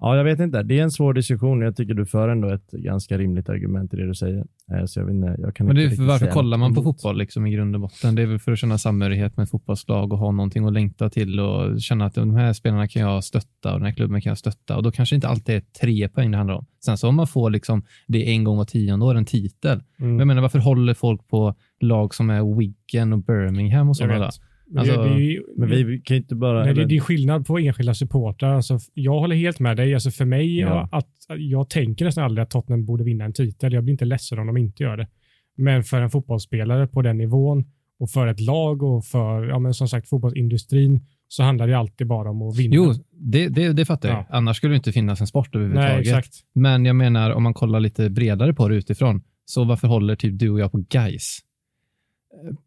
[0.00, 0.62] ja, jag vet inte.
[0.62, 1.60] Det är en svår diskussion.
[1.60, 4.44] Jag tycker du för ändå ett ganska rimligt argument i det du säger.
[4.72, 6.80] Eh, så jag, vet inte, jag kan Men det inte för varför kollar man på
[6.80, 6.96] emot.
[6.96, 8.14] fotboll liksom i grund och botten?
[8.14, 11.40] Det är väl för att känna samhörighet med fotbollslag och ha någonting att längta till
[11.40, 14.38] och känna att de här spelarna kan jag stötta och den här klubben kan jag
[14.38, 14.76] stötta.
[14.76, 16.66] Och då kanske inte alltid är tre poäng det handlar om.
[16.84, 19.82] Sen så om man får liksom det en gång och tionde år, en titel.
[19.98, 20.10] Mm.
[20.10, 24.30] Men Jag menar, varför håller folk på lag som är Wigan och Birmingham och sådana
[24.76, 26.64] Alltså, det, det Men vi kan inte bara...
[26.64, 28.54] Nej, det, det är skillnad på enskilda supportrar.
[28.54, 29.94] Alltså, jag håller helt med dig.
[29.94, 30.88] Alltså, för mig, Ja.
[30.92, 33.72] att, jag tänker nästan aldrig att Tottenham borde vinna en titel.
[33.72, 35.08] Jag blir inte ledsen om de inte gör det.
[35.56, 37.64] Men för en fotbollsspelare på den nivån
[37.98, 42.06] och för ett lag och för ja, men som sagt fotbollsindustrin så handlar det alltid
[42.06, 42.74] bara om att vinna.
[42.74, 44.18] Jo, det, det, det fattar jag.
[44.18, 44.26] Ja.
[44.30, 45.92] Annars skulle det inte finnas en sport överhuvudtaget.
[45.92, 46.34] Nej, exakt.
[46.54, 50.38] Men jag menar, om man kollar lite bredare på det utifrån, så varför håller typ
[50.38, 51.38] du och jag på guys?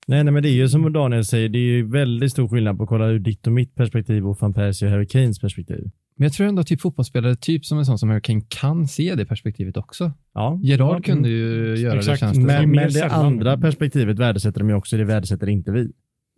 [0.07, 2.77] Nej, nej, men det är ju som Daniel säger, det är ju väldigt stor skillnad
[2.77, 5.89] på att kolla ur ditt och mitt perspektiv och van Persie och Harry Kanes perspektiv.
[6.15, 8.87] Men jag tror ändå att typ fotbollsspelare, typ som en sån som Harry Kane, kan
[8.87, 10.11] se det perspektivet också.
[10.33, 10.59] Ja.
[10.63, 12.19] Gerard Ja, kunde ju göra Exakt.
[12.21, 12.71] det, känns det Det är som.
[12.71, 15.91] Men, men det andra perspektivet värdesätter de ju också, det värdesätter inte vi.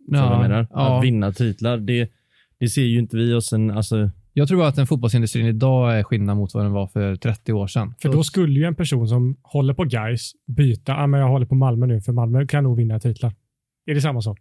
[0.06, 0.66] Ja, menar.
[0.70, 0.98] ja.
[0.98, 2.10] Att vinna titlar, det,
[2.58, 6.02] det ser ju inte vi oss en, alltså, Jag tror att den fotbollsindustrin idag är
[6.02, 7.94] skillnad mot vad den var för 30 år sedan.
[8.02, 10.94] För då skulle ju en person som håller på guys byta.
[10.96, 13.32] Ah, men jag håller på Malmö nu, för Malmö kan nog vinna titlar.
[13.86, 14.38] Är det samma sak?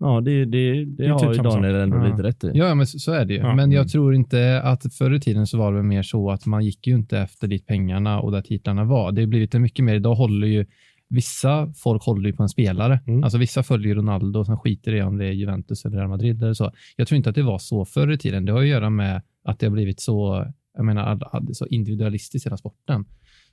[0.00, 2.06] ja det, det, det, är har typ Daniel ändå Ja.
[2.06, 2.50] lite rätt i.
[2.54, 3.40] Ja, men så, så är det ju.
[3.40, 3.54] Ja.
[3.54, 3.88] Men jag Mm.
[3.88, 6.94] tror inte att förr i tiden så var det mer så att man gick ju
[6.94, 9.12] inte efter dit pengarna och där titlarna var.
[9.12, 10.66] Det har blivit mycket mer, idag håller ju
[11.08, 13.00] vissa folk håller ju på en spelare.
[13.06, 13.24] Mm.
[13.24, 16.08] Alltså vissa följer Ronaldo och sen skiter det i om det är Juventus eller Real
[16.08, 16.72] Madrid eller så.
[16.96, 18.44] Jag tror inte att det var så förr i tiden.
[18.44, 22.48] Det har att göra med att det har blivit så, jag menar, så individualistiskt i
[22.48, 23.04] hela sporten.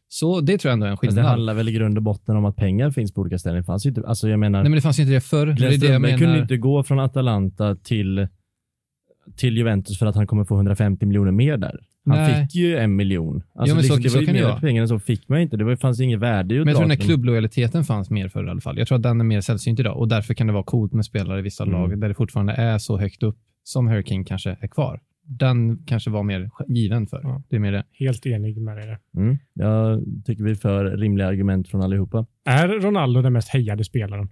[0.08, 1.26] Så det tror jag ändå är en Fast det skillnad.
[1.26, 3.58] handlar väl i grund och botten om att pengar finns på olika ställen.
[3.58, 5.46] Det fanns ju inte, alltså jag menar, Nej, men det fanns ju inte det förr.
[5.46, 8.28] Det Glenn det Strömberg kunde inte gå från Atalanta till,
[9.36, 11.80] till Juventus för att han kommer få 150 miljoner mer där.
[12.06, 12.42] Han Nej.
[12.48, 13.44] fick ju en miljon.
[13.56, 15.44] Alltså men så- liksom, det så var ju mer pengar än så fick man ju
[15.44, 15.58] inte.
[15.58, 18.48] Det var, fanns inget värde i Men jag tror den här klubblojaliteten fanns mer förr
[18.48, 18.78] i alla fall.
[18.78, 21.06] Jag tror att den är mer sällsynt idag och därför kan det vara coolt med
[21.06, 21.74] spelare i vissa Mm.
[21.80, 25.00] lag där det fortfarande är så högt upp som Harry Kane kanske är kvar.
[25.26, 27.20] Den kanske var mer given för.
[27.24, 27.44] Ja.
[27.50, 27.84] Det är mer det.
[28.00, 28.98] Helt enig med dig.
[29.18, 29.38] Mm.
[29.54, 32.26] Jag tycker vi för rimliga argument från allihopa.
[32.46, 34.30] Är Ronaldo den mest hejade spelaren?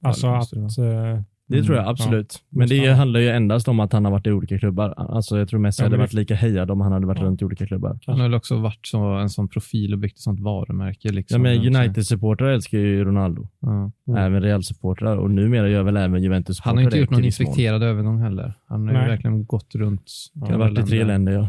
[0.00, 1.24] Ja, Alltså det att...
[1.48, 1.66] Det Mm.
[1.66, 2.42] tror jag absolut.
[2.50, 2.98] Men Måste det han.
[2.98, 4.94] handlar ju endast om att han har varit i olika klubbar.
[4.96, 7.24] Alltså jag tror Messi Ja, hade men varit lika hejad om han hade varit Ja.
[7.24, 7.98] runt i olika klubbar.
[8.06, 10.98] Han har väl också varit så, en sån profil och byggt ett sånt varumärke.
[11.08, 11.42] Ja, Liksom.
[11.42, 13.48] men Så- United-supportrar älskar ju Ronaldo.
[13.60, 13.90] Ja.
[14.08, 14.18] Mm.
[14.26, 18.20] Även Real-supportrar och numera gör väl även Juventus-supportrar Han har inte gjort någon infekterad övergång
[18.20, 18.54] heller.
[18.68, 20.10] Han har ju verkligen gått runt.
[20.40, 21.48] Han har varit i tre länder, ja.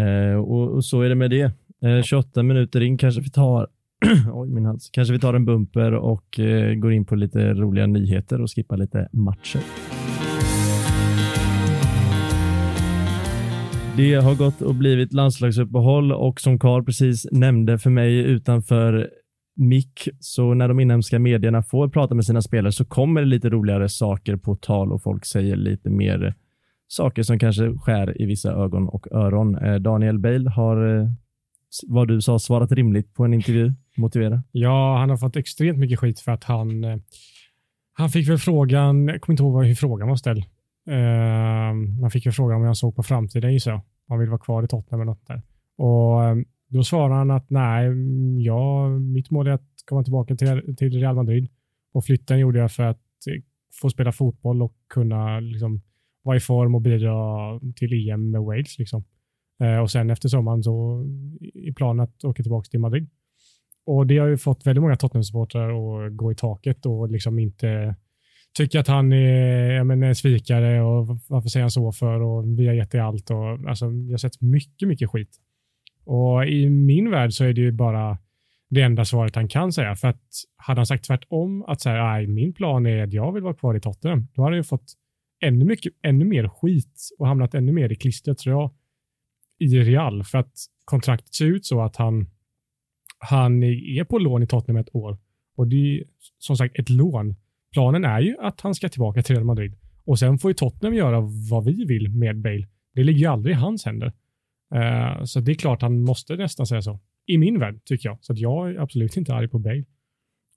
[0.00, 1.52] Eh, och, och så är det med det.
[1.84, 3.68] Eh, 28 minuter in kanske vi tar
[4.32, 4.90] Oj, min hals.
[4.92, 8.76] Kanske vi tar en bumper och eh, går in på lite roliga nyheter och skippar
[8.76, 9.60] lite matcher.
[13.96, 19.10] Det har gått och blivit landslagsuppehåll och som Karl precis nämnde för mig utanför
[19.56, 23.50] mick, så när de inhemska medierna får prata med sina spelare så kommer det lite
[23.50, 26.34] roligare saker på tal och folk säger lite mer
[26.88, 29.56] saker som kanske skär i vissa ögon och öron.
[29.56, 31.08] Eh, Daniel Bale har, eh,
[31.86, 33.72] vad du sa, svarat rimligt på en intervju.
[33.96, 34.42] Motivera.
[34.52, 36.84] Ja, han har fått extremt mycket skit för att han...
[36.84, 36.96] Eh,
[37.96, 40.44] han fick väl frågan, jag kommer inte ihåg hur frågan var ställd.
[40.86, 43.80] Ehm, uh, man fick ju frågan om jag såg på framtiden gissar jag.
[44.08, 45.42] Han vill vara kvar i Tottenham eller något där.
[45.76, 47.90] Och ehm, då svarade han att nej,
[48.44, 51.48] ja, mitt mål är att komma tillbaka till, till Real Madrid.
[51.92, 53.42] Och flytten gjorde jag för att eh,
[53.80, 55.82] få spela fotboll och kunna liksom,
[56.22, 58.78] vara i form och bidra till EM med Wales.
[58.78, 59.04] Liksom.
[59.60, 61.04] Eh, och sen efter sommaren så
[61.54, 63.08] är planen att åka tillbaka till Madrid.
[63.86, 67.96] Och det har ju fått väldigt många Tottenham-supportrar att gå i taket och liksom inte
[68.56, 72.66] tycka att han är menar, en svikare och varför säger han så för och vi
[72.66, 73.30] har gett dig allt.
[73.30, 75.40] Och, alltså, jag har sett mycket, mycket skit.
[76.04, 78.18] Och i min värld så är det ju bara
[78.70, 79.96] det enda svaret han kan säga.
[79.96, 80.22] För att
[80.56, 83.74] hade han sagt tvärtom, att säga nej, min plan är att jag vill vara kvar
[83.74, 84.92] i Tottenham, då hade han ju fått
[85.42, 88.70] ännu, mycket, ännu mer skit och hamnat ännu mer i klistret tror jag
[89.58, 90.24] i Real.
[90.24, 90.52] För att
[90.84, 92.26] kontraktet ser ut så att han
[93.18, 95.18] han är på lån i Tottenham ett år.
[95.56, 96.04] Och det är
[96.38, 97.34] som sagt ett lån.
[97.72, 99.74] Planen är ju att han ska tillbaka till Real Madrid.
[100.04, 102.66] Och sen får ju Tottenham göra vad vi vill med Bale.
[102.94, 104.12] Det ligger ju aldrig i hans händer.
[104.74, 107.00] Eh, så det är klart han måste nästan säga så.
[107.26, 108.18] I min värld, tycker jag.
[108.20, 109.84] Så att jag är absolut inte arg på Bale.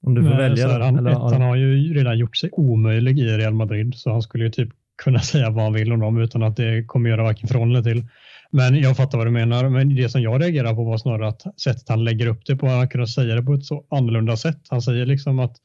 [0.02, 0.68] Om du får Nej, välja.
[0.68, 4.12] här, han, eller, ett, han har ju redan gjort sig omöjlig i Real Madrid, så
[4.12, 4.70] han skulle ju typ
[5.04, 7.84] kunna säga vad han vill om dem utan att det kommer göra varken från eller
[7.84, 8.06] till.
[8.52, 9.70] Men jag fattar vad du menar.
[9.70, 12.68] Men det som jag reagerar på var snarare att sättet han lägger upp det på,
[12.68, 14.62] han kunde säga det på ett så annorlunda sätt.
[14.70, 15.58] Han säger liksom att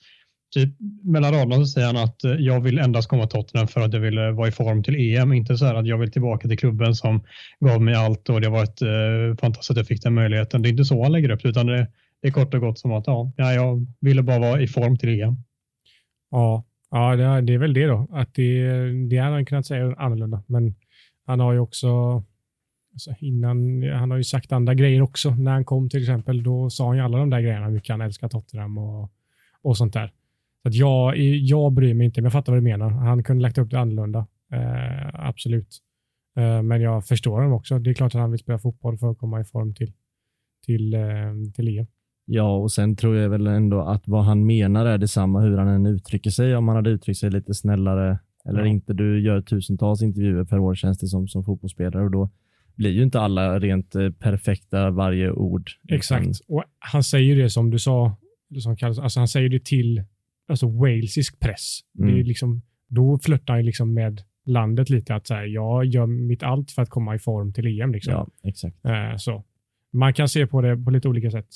[0.52, 3.80] typ mellan raderna så säger han att eh, jag vill endast komma till Tottenham för
[3.80, 5.32] att jag vill vara i form till EM.
[5.32, 7.24] Inte så här att jag vill tillbaka till klubben som
[7.60, 10.62] gav mig allt och det var ett eh, fantastiskt att jag fick den möjligheten.
[10.62, 11.86] Det är inte så han lägger upp det utan det,
[12.22, 14.98] det är kort och gott som att ja, ja, jag ville bara vara i form
[14.98, 15.36] till EM.
[16.30, 18.08] Ja, ja det, är, det är väl det då.
[18.12, 18.68] Att det,
[19.08, 20.42] det hade han kunnat säga annorlunda.
[20.46, 20.74] Men
[21.26, 22.22] han har ju också
[22.92, 25.30] alltså innan, han har ju sagt andra grejer också.
[25.30, 27.90] När han kom till exempel, då sa han ju alla de där grejerna, hur mycket
[27.90, 29.10] han älskar Tottenham och,
[29.62, 30.12] och sånt där.
[30.62, 32.90] Så att jag, jag bryr mig inte, men jag fattar vad du menar.
[32.90, 34.26] Han kunde lagt upp det annorlunda.
[34.52, 35.78] Eh, absolut.
[36.36, 37.78] Eh, men jag förstår honom också.
[37.78, 39.92] Det är klart att han vill spela fotboll för att komma i form till,
[40.66, 41.00] till, eh,
[41.54, 41.86] till EM.
[42.24, 45.68] Ja, och sen tror jag väl ändå att vad han menar är detsamma hur han
[45.68, 46.56] än uttrycker sig.
[46.56, 48.66] Om han hade uttryckt sig lite snällare eller Ja.
[48.66, 48.92] inte.
[48.92, 52.30] Du gör tusentals intervjuer per år känns det som, som fotbollsspelare och då
[52.76, 55.70] blir ju inte alla rent eh, perfekta varje ord.
[55.88, 56.22] Exakt.
[56.22, 58.16] Utan- Och han säger det som du sa,
[58.60, 60.04] som kallas, alltså han säger det till
[60.48, 61.80] alltså walesisk press.
[61.92, 62.26] Det är Mm.
[62.26, 65.14] liksom, då flörtar han liksom med landet lite.
[65.14, 67.92] att säga, Jag gör mitt allt för att komma i form till EM.
[67.92, 68.12] Liksom.
[68.12, 68.84] Ja, exakt.
[68.84, 69.44] Eh, så.
[69.92, 71.46] Man kan se på det på lite olika sätt.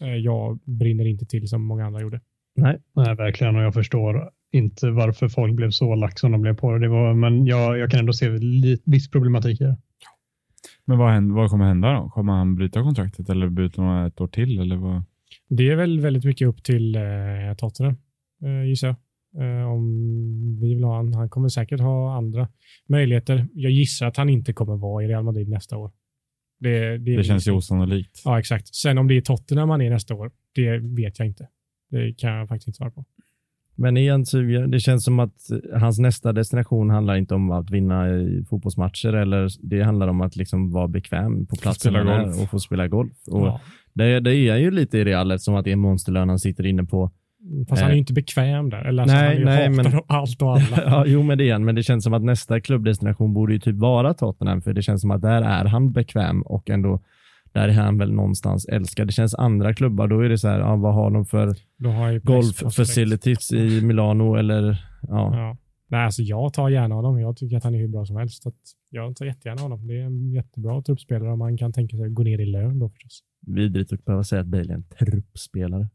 [0.00, 2.20] Eh, jag brinner inte till som många andra gjorde.
[2.56, 3.56] Nej, Nej, verkligen.
[3.56, 6.78] Och jag förstår inte varför folk blev så lax som de blev på det.
[6.80, 9.76] det var, men jag, jag kan ändå se li, viss problematik i det.
[10.84, 12.10] Men vad, händer, vad kommer hända då?
[12.10, 14.60] Kommer han bryta kontraktet eller bryta några ett år till?
[14.60, 15.02] Eller vad?
[15.48, 17.02] Det är väl väldigt mycket upp till eh,
[17.58, 17.96] Tottenham,
[18.42, 18.96] eh, gissar jag.
[19.36, 19.84] Eh, om
[20.60, 21.14] vi vill ha han.
[21.14, 22.48] Han kommer säkert ha andra
[22.88, 23.48] möjligheter.
[23.52, 25.92] Jag gissar att han inte kommer vara i Real Madrid nästa år.
[26.60, 28.22] Det, Det känns ju osannolikt.
[28.24, 28.74] Ja, exakt.
[28.74, 31.48] Sen om det är Tottenham han är nästa år, det vet jag inte.
[31.90, 33.04] Det kan jag faktiskt inte svara på.
[33.76, 34.70] Men sugen?
[34.70, 35.34] Det känns som att
[35.74, 38.04] hans nästa destination handlar inte om att vinna
[38.50, 41.96] fotbollsmatcher eller det handlar om att liksom vara bekväm på platsen
[42.42, 43.12] och få spela golf.
[43.30, 43.60] Och Ja.
[43.94, 46.84] det, det är ju lite i Real eftersom att det är monsterlön han sitter inne
[46.84, 47.10] på.
[47.68, 47.94] Fast han är Eh.
[47.94, 48.84] ju inte bekväm där.
[48.84, 50.66] Eller alltså, Nej, han är ju nej, men- allt och alla.
[50.86, 51.64] ja, jo, men det han.
[51.64, 55.00] Men det känns som att nästa klubbdestination borde ju typ vara Tottenham, för det känns
[55.00, 57.00] som att där är han bekväm och ändå
[57.56, 59.08] där är han väl någonstans älskad.
[59.08, 61.88] Det känns andra klubbar, då är det så här, ja, vad har de för Då
[61.90, 63.22] har ju golf press på sig direkt.
[63.24, 64.62] facilities i Milano eller
[65.02, 65.36] ja.
[65.36, 65.56] Ja.
[65.88, 67.20] Nej, alltså jag tar gärna honom.
[67.20, 68.42] Jag tycker att han är hur bra som helst.
[68.42, 68.52] Så
[68.90, 69.86] jag tar jättegärna honom.
[69.86, 72.78] Det är en jättebra truppspelare om man kan tänka sig att gå ner i lön
[72.78, 73.20] då förstås.
[73.46, 75.88] Vidrigt att behöva säga att Bale är en truppspelare.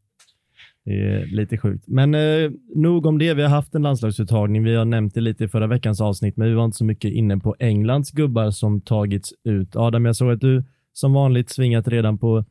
[0.86, 1.88] Det är lite sjukt.
[1.88, 3.34] Men eh, nog om det.
[3.34, 4.64] Vi har haft en landslagsuttagning.
[4.64, 7.12] Vi har nämnt det lite i förra veckans avsnitt, men vi var inte så mycket
[7.12, 9.76] inne på Englands gubbar som tagits ut.
[9.76, 12.46] Adam, jag såg att du som vanligt svingat redan på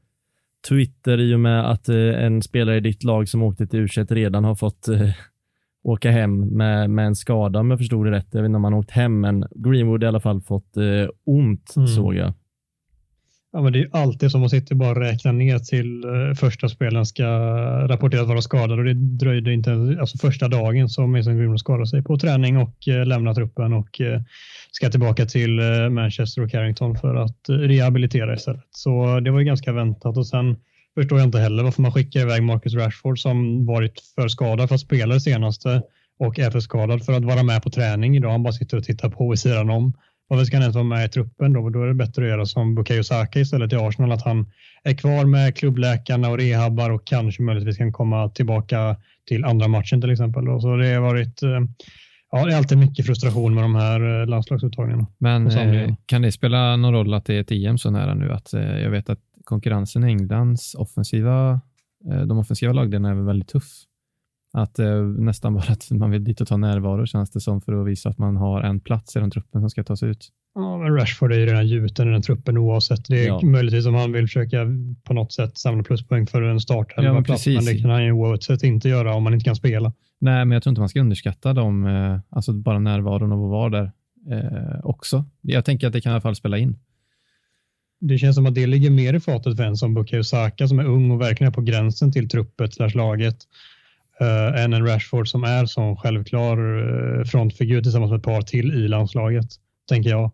[0.68, 3.86] Twitter i och med att eh, en spelare i ditt lag som åkte till u
[4.08, 5.10] redan har fått eh,
[5.82, 8.28] åka hem med, med en skada om jag förstod det rätt.
[8.30, 11.08] Jag vet inte om han har åkt hem, men Greenwood i alla fall fått eh,
[11.26, 11.88] ont Mm.
[11.88, 12.32] såg jag.
[13.52, 16.68] Ja, men det är alltid som att sitta och bara räkna ner till eh, första
[16.68, 17.24] spelen ska
[17.88, 22.02] rapporteras vara skadad och det dröjde inte alltså första dagen som Mason Greenwood skadade sig
[22.02, 24.20] på träning och eh, lämnar truppen och eh,
[24.70, 28.66] ska tillbaka till eh, Manchester och Carrington för att eh, rehabilitera istället.
[28.70, 30.56] Så det var ju ganska väntat och sen
[30.94, 34.74] förstår jag inte heller varför man skickar iväg Marcus Rashford som varit för skadad för
[34.74, 35.82] att spela det senaste
[36.18, 38.30] och är för skadad för att vara med på träning idag.
[38.30, 39.92] Han bara sitter och tittar på vid sidan om.
[40.30, 41.70] Varför ska han ens vara med i truppen då?
[41.70, 44.46] Då är det bättre att göra som Bukayo Saka istället i Arsenal, att han
[44.82, 48.96] är kvar med klubbläkarna och rehabbar och kanske möjligtvis kan komma tillbaka
[49.28, 50.44] till andra matchen till exempel.
[50.44, 50.60] Då.
[50.60, 51.60] Så det har varit, eh,
[52.30, 55.06] ja det är alltid mycket frustration med de här eh, landslagsuttagningarna.
[55.18, 58.32] Men eh, kan det spela någon roll att det är ett EM så nära nu?
[58.32, 61.60] Att, jag vet att konkurrensen i Englands offensiva,
[62.26, 63.68] de offensiva lagdelarna är väl väldigt tuff.
[64.52, 67.80] Att eh, nästan bara att man vill dit och ta närvaro känns det som för
[67.80, 70.28] att visa att man har en plats i den truppen som ska tas ut.
[70.54, 73.08] Ja, men Rashford är ju redan gjuten i den truppen oavsett.
[73.08, 73.40] Det är Ja.
[73.42, 74.66] möjligtvis om han vill försöka
[75.04, 77.66] på något sätt samla pluspoäng för en Ja, men startelva-plats, men, precis.
[77.66, 79.92] det kan han ju oavsett inte göra om man inte kan spela.
[80.20, 83.50] Nej, men jag tror inte man ska underskatta dem, eh, alltså bara närvaron av att
[83.50, 83.92] vara där
[84.30, 85.24] eh, också.
[85.40, 86.76] Jag tänker att det kan i alla fall spela in.
[88.00, 90.78] Det känns som att det ligger mer i fatet för en som Bukayo Saka som
[90.78, 93.36] är ung och verkligen är på gränsen till truppet slash laget
[94.22, 98.72] uh, än en Rashford som är som självklar eh, frontfigur tillsammans med ett par till
[98.72, 99.46] i landslaget,
[99.88, 100.32] tänker jag.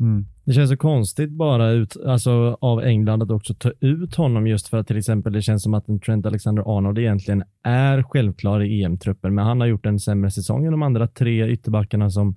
[0.00, 0.26] Mm.
[0.44, 4.68] Det känns så konstigt bara ut, alltså, av England att också ta ut honom just
[4.68, 8.82] för att till exempel det känns som att en Trent Alexander-Arnold egentligen är självklar i
[8.82, 12.36] EM-truppen, men han har gjort en sämre säsong än de andra tre ytterbackarna som,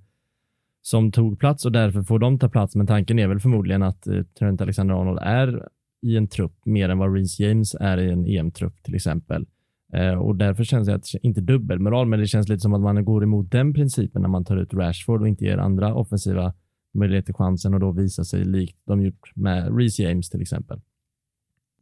[0.81, 2.75] som tog plats och därför får de ta plats.
[2.75, 5.67] Men tanken är väl förmodligen att eh, Trent Alexander-Arnold är
[6.01, 9.45] i en trupp mer än vad Reece James är i en EM-trupp till exempel.
[9.93, 13.05] Eh, och därför känns det, att, inte dubbelmoral, men det känns lite som att man
[13.05, 16.53] går emot den principen när man tar ut Rashford och inte ger andra offensiva
[16.93, 20.81] möjligheter chansen och då visar sig likt de gjort med Reece James till exempel.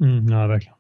[0.02, 0.76] Mm, ja, verkligen.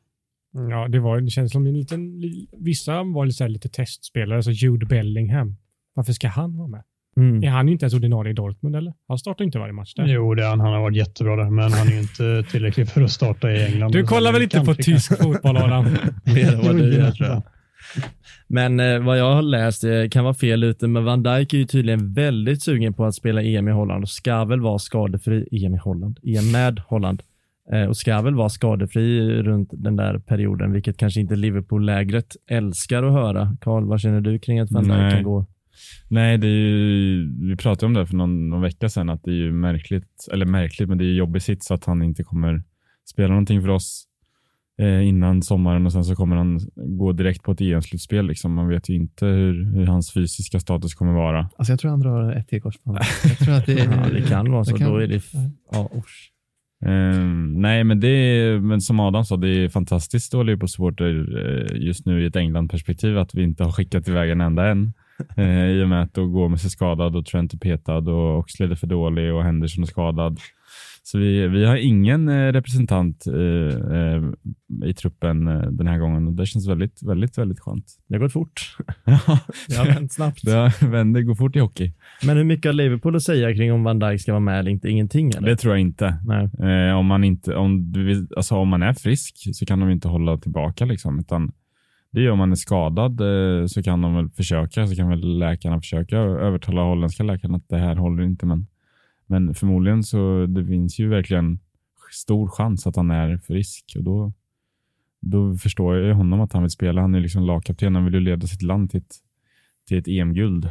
[0.51, 2.21] Ja, det, var, det känns som en liten...
[2.51, 5.55] Vissa var lite, så här, lite testspelare, så Jude Bellingham.
[5.93, 6.83] Varför ska han vara med?
[7.19, 7.43] Mm.
[7.43, 8.93] Är han inte ens ordinarie i Dortmund eller?
[9.07, 10.05] Han startar inte varje match där.
[10.07, 10.59] Jo, det är han.
[10.59, 13.65] Han har varit jättebra där, men han är ju inte tillräcklig för att starta i
[13.65, 13.91] England.
[13.91, 15.85] Du kollar väl inte på tysk fotboll Adam?
[16.35, 17.43] Mer än vad du gör, tror jag.
[18.47, 21.57] Men eh, vad jag har läst, eh, kan vara fel ute, men Van Dijk är
[21.57, 25.47] ju tydligen väldigt sugen på att spela EM i Holland och ska väl vara skadefri.
[25.51, 26.19] EM i Holland?
[26.23, 27.21] EM med Holland.
[27.73, 33.03] eh, och ska väl vara skadefri runt den där perioden, vilket kanske inte Liverpool-lägret älskar
[33.03, 33.55] att höra.
[33.61, 35.45] Karl, vad känner du kring att van Dijk kan gå?
[36.07, 39.31] Nej, det är ju, vi pratade om det för någon, någon vecka sedan, att det
[39.31, 42.63] är ju märkligt, eller märkligt, men det är ju jobbig sits att han inte kommer
[43.09, 44.05] spela någonting för oss
[44.79, 48.27] eh, innan sommaren och sen så kommer han gå direkt på ett EM-slutspel.
[48.27, 48.53] Liksom.
[48.53, 51.49] Man vet ju inte hur, hur hans fysiska status kommer vara.
[51.57, 52.97] Alltså jag tror han drar ett till korsband.
[53.23, 53.73] Jag tror att det,
[54.03, 54.71] Ja, det kan vara så.
[54.71, 55.21] det kan- Då är det...
[55.71, 56.31] Ja, usch.
[56.85, 61.37] Ehm, nej, men det är, men som Adam sa, det är fantastiskt att Liverpool supporter
[61.71, 64.93] eh, just nu i ett England-perspektiv att vi inte har skickat iväg en enda än.
[65.37, 68.39] Eh, I och med att då går med sig skadad och Trent är petad och
[68.39, 70.39] Oxlade är för dålig och Henderson är skadad.
[71.03, 74.23] Så vi, vi har ingen eh, representant eh, eh,
[74.85, 75.45] i truppen
[75.77, 77.85] den här gången och det känns väldigt, väldigt, väldigt skönt.
[78.07, 78.75] Det har gått fort.
[79.05, 80.45] Ja, Det har vänt snabbt.
[80.45, 81.93] det vänder, går fort i hockey.
[82.23, 84.71] Men hur mycket har Liverpool att säga kring om Van Dijk ska vara med eller
[84.71, 84.89] inte?
[84.89, 85.49] Ingenting eller?
[85.49, 86.05] Det tror jag inte.
[86.59, 89.89] Eh, om, man inte om, du vill, alltså om man är frisk så kan de
[89.89, 90.85] inte hålla tillbaka.
[90.85, 91.51] Liksom, utan
[92.11, 95.37] det är om man är skadad eh, så kan de väl försöka, så kan väl
[95.37, 98.45] läkarna försöka övertala holländska läkarna att det här håller inte.
[98.45, 98.67] Men,
[99.25, 101.59] men förmodligen så det finns ju verkligen
[102.11, 104.33] stor chans att han är frisk och då,
[105.21, 107.01] då förstår jag honom att han vill spela.
[107.01, 109.15] Han är liksom lagkapten, han vill ju leda sitt land till ett,
[109.87, 110.69] till ett EM-guld.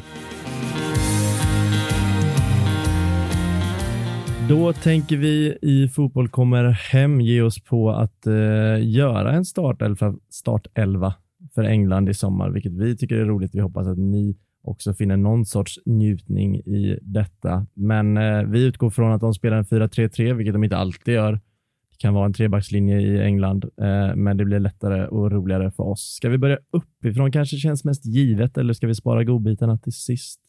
[4.49, 10.14] Då tänker vi i Fotboll kommer hem ge oss på att eh, göra en startelva,
[10.28, 11.14] startelva
[11.59, 13.54] för England i sommar, vilket vi tycker är roligt.
[13.54, 17.66] Vi hoppas att ni också finner någon sorts njutning i detta.
[17.74, 21.32] Men eh, vi utgår från att de spelar en 4-3-3, vilket de inte alltid gör.
[21.32, 25.82] Det kan vara en trebackslinje i England, eh, men det blir lättare och roligare för
[25.82, 26.14] oss.
[26.16, 27.32] Ska vi börja uppifrån?
[27.32, 30.40] Kanske känns mest givet, eller ska vi spara godbitarna till sist?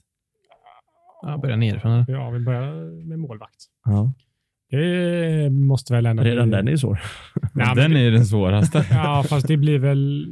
[1.22, 2.06] ja, börja nerifrån.
[2.08, 3.56] Ja, vi börjar med målvakt.
[3.86, 4.14] Ja,
[4.72, 6.58] Det måste väl ändå redan bli...
[6.58, 7.00] den är svår.
[7.54, 8.86] Nej, Den det- är den svåraste.
[8.92, 10.28] Ja, fast det blir väl...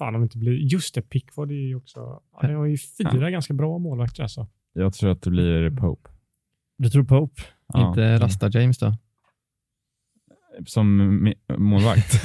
[0.00, 0.52] Fan om det inte blir...
[0.52, 2.00] Just det, Pickford är ju också...
[2.32, 4.46] Ja, det har ju fyra ganska bra målvakter alltså.
[4.72, 6.10] Jag tror att det blir Pope.
[6.78, 7.42] Du tror Pope?
[7.66, 7.88] Ja.
[7.88, 8.94] Inte Rasta James då?
[10.66, 12.22] Som målvakt.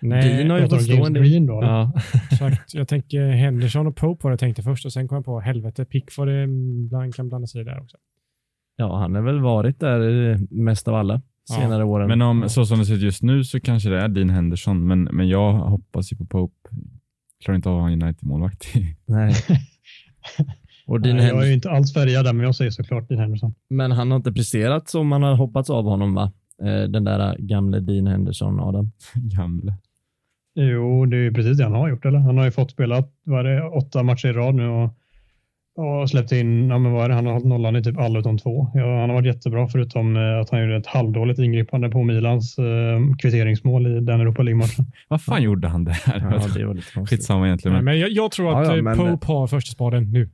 [0.00, 1.20] Nej, Dean har ju fått stående.
[1.20, 1.62] Green då?
[1.62, 1.92] Ja.
[2.30, 2.74] exakt.
[2.74, 5.40] Jag tänker Henderson och Pope var det jag tänkte först och sen kom jag på
[5.40, 7.96] helvete, Pickford är kan blanda sig där också.
[8.76, 11.54] Ja, han har väl varit där mest av alla Ja.
[11.56, 12.08] senare åren.
[12.08, 14.86] Men om, så som det ser ut just nu så kanske det är Dean Henderson,
[14.86, 16.68] men, men jag hoppas ju på Pope.
[17.44, 18.66] Klarar inte av att ha en United-målvakt.
[19.06, 19.34] Nej.
[20.86, 23.20] Och Dean Nej, jag är ju inte alls färgad där, men jag säger såklart Dean
[23.20, 23.54] Henderson.
[23.70, 26.32] men han har inte presterat som man har hoppats av honom, va?
[26.62, 28.92] Eh, Den där gamle Dean Henderson, Adam.
[29.14, 29.74] Gamle.
[30.54, 32.04] Jo, det är ju precis det han har gjort.
[32.04, 32.18] Eller?
[32.18, 34.90] Han har ju fått spela vad är det, åtta matcher i rad nu och,
[35.76, 38.18] och släppt in, ja, men vad är det, han har hållit nollan i typ alla
[38.18, 38.70] utom två.
[38.74, 42.58] Ja, han har varit jättebra förutom eh, att han gjorde ett halvdåligt ingripande på Milans
[42.58, 42.64] eh,
[43.18, 44.84] kvitteringsmål i den Europa League-matchen.
[45.08, 45.96] Vad fan gjorde han där?
[46.06, 46.12] Ja,
[46.56, 47.06] det var lite.
[47.06, 47.72] Skitsamma egentligen.
[47.74, 50.12] Nej, Men, men jag, jag tror att Ja, ja, eh, men- Pope har första spaden
[50.12, 50.30] nu.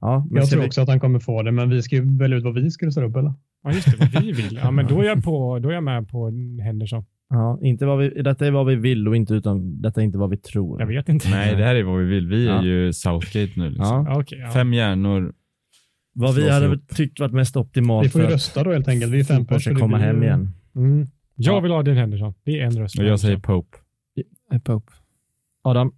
[0.00, 2.18] Ja, men Jag tror vi- också att han kommer få det, men vi ska ju
[2.18, 3.32] välja ut vad vi skulle ställa upp eller?
[3.64, 4.10] Ja, just det.
[4.12, 4.60] Vad vi vill.
[4.62, 6.30] Ja, men då är jag, på, då är jag med på
[6.64, 7.04] Henderson.
[7.30, 10.18] Ja, inte vad vi, detta är vad vi vill och inte utan detta är inte
[10.18, 10.80] vad vi tror.
[10.80, 11.28] Jag vet inte.
[11.30, 12.26] nej, det här är vad vi vill.
[12.28, 12.62] Vi är Ja.
[12.64, 13.68] ju Southgate nu.
[13.70, 14.06] Liksom.
[14.08, 14.20] Ja.
[14.20, 14.50] Okej, ja.
[14.50, 15.34] Fem hjärnor.
[16.12, 16.88] Vad vi hade ihop.
[16.88, 19.12] tyckt varit mest optimalt Vi får ju rösta då helt enkelt.
[19.12, 20.48] Vi är fem fotboll ska pers, så det komma blir hem ju igen.
[20.76, 21.08] Mm.
[21.34, 21.60] Jag Ja.
[21.60, 22.34] vill ha Dean Henderson.
[22.44, 22.98] Det är en röst.
[22.98, 23.78] Och jag säger Pope.
[24.64, 24.92] Pope.
[25.62, 25.92] Adam,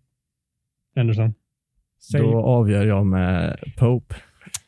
[0.96, 1.34] Henderson.
[2.10, 4.14] Säg, då avgör jag med Pope.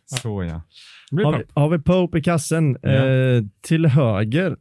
[0.04, 0.62] Så ja.
[1.10, 1.44] Har vi, Pope.
[1.54, 2.76] har vi Pope i kassen?
[2.82, 2.88] Ja.
[2.90, 4.56] Eh, till höger,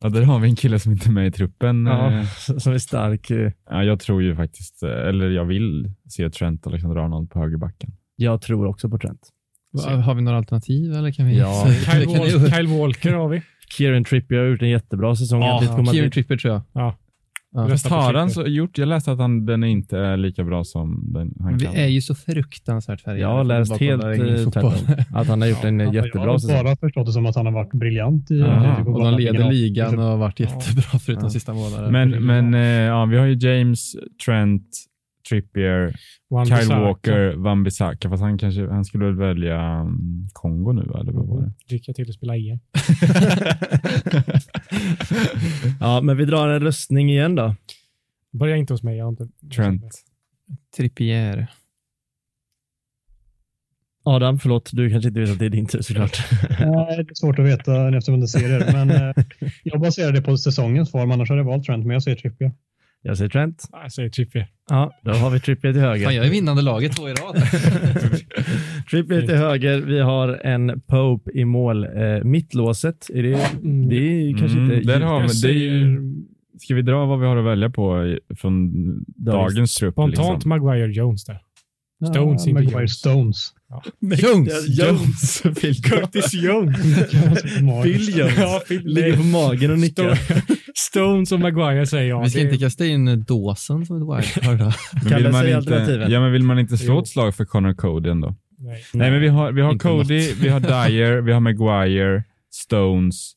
[0.00, 0.08] ja.
[0.08, 1.86] Där har vi en kille som inte är med i truppen.
[1.86, 2.24] ja, Eh,
[2.58, 3.30] som är stark.
[3.30, 7.90] eh, Ja, jag tror ju faktiskt, eh, eller jag vill se Trent Alexander-Arnold på högerbacken.
[8.16, 9.20] Jag tror också på Trent.
[9.72, 10.92] Va, Har vi några alternativ?
[10.92, 11.66] Eller kan vi, Ja.
[11.92, 13.42] Kyle, kan ni- Wal- Kyle Walker har vi.
[13.76, 15.40] Kieran Trippier har gjort en jättebra säsong.
[15.40, 15.90] Ja, Madrid.
[15.94, 16.62] Kieran Tripper tror jag.
[16.72, 16.96] Ja.
[17.54, 17.60] Ja.
[17.90, 18.78] Har han så gjort?
[18.78, 21.74] Jag läste att han, den inte är lika bra som den han vi kan.
[21.74, 23.20] är ju så fruktansvärt färgade.
[23.20, 24.10] Jag har läst helt eh,
[24.50, 24.72] tvärtom.
[25.14, 26.64] Att han har gjort en eh, Ja, jag jättebra har säsong.
[26.64, 28.82] bara förstått det som att han har varit briljant i Aha.
[28.90, 30.46] Och de leder ligan och har varit Ja.
[30.46, 31.30] jättebra förutom Ja.
[31.30, 31.92] sista månaden.
[31.92, 33.92] Men, men eh, ja, vi har ju James,
[34.26, 34.62] Trent,
[35.28, 35.94] Trippier,
[36.30, 36.80] Wan Kyle Bissaka.
[36.80, 38.08] Walker, Van Bissaka.
[38.10, 41.52] Fast han, kanske, han skulle väl välja um, Kongo nu, eller vad var det?
[41.74, 42.58] Lycka till att spela EM.
[45.80, 47.54] Ja, men vi drar en röstning igen då.
[48.32, 48.96] Börja inte hos mig.
[48.96, 49.28] Jag har inte...
[49.56, 50.04] Trent.
[50.76, 51.48] Trippier.
[54.02, 56.18] Adam, förlåt, du kanske inte vet att det är din tur såklart.
[56.60, 58.72] Nej, det är svårt att veta eftersom jag inte ser det.
[58.72, 59.24] Men eh,
[59.64, 61.10] jag baserar det på säsongens form.
[61.10, 62.52] Annars hade jag valt Trent, men jag säger Trippier.
[63.02, 63.68] Jag säger Trent.
[63.72, 64.46] Ja, Jag säger Trippier.
[64.70, 66.04] Ja, då har vi Trippier till höger.
[66.04, 67.36] Fan, jag är vinnande laget två i rad.
[68.90, 69.78] Trippier till höger.
[69.80, 71.84] Vi har en Pope i mål.
[71.84, 73.30] Eh, mittlåset, är det,
[73.88, 74.92] det är kanske Mm, inte...
[74.92, 76.00] där har vi, det är ju,
[76.58, 78.72] ska vi dra vad vi har att välja på från
[79.06, 79.94] dagens trupp?
[79.94, 80.48] spontant liksom?
[80.48, 81.38] Maguire Jones där.
[82.12, 82.92] Stones, Ja, inte Maguire Jones.
[82.92, 83.52] Stones.
[84.00, 84.78] Jones!
[84.78, 85.42] Jones.
[85.82, 86.76] Curtis Jones.
[87.84, 88.34] Phil Jones.
[88.38, 90.18] Ja, Phil- Ligger på magen och nickar.
[90.78, 92.22] Sto- Stones och Maguire säger jag.
[92.22, 94.72] Vi ska Det- inte kasta in Dawson som ett wildcard då.
[94.92, 97.00] Men Kalle, vill man inte, ja, men vill man inte slå Jo.
[97.00, 98.34] ett slag för Connor Cody ändå?
[98.58, 98.82] Nej.
[98.94, 103.32] Nej, men vi har, vi har Inte Cody, vi har Dyer, vi har Maguire, Stones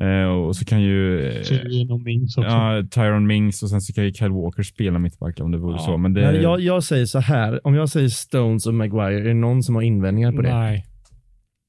[0.00, 2.50] eh, och så kan ju eh, och Mings också.
[2.50, 5.76] ja, Tyron Mings och sen så kan ju Kyle Walker spela mittback om det vore
[5.76, 5.78] Ja.
[5.84, 5.96] så.
[5.96, 9.34] Men det, jag, jag säger så här, om jag säger Stones och Maguire, är det
[9.34, 10.54] någon som har invändningar på det?
[10.54, 10.84] Nej.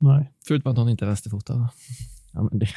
[0.02, 0.32] Nej.
[0.48, 1.70] Förutom att hon inte är vänsterfotad.
[2.34, 2.68] Ja, men det,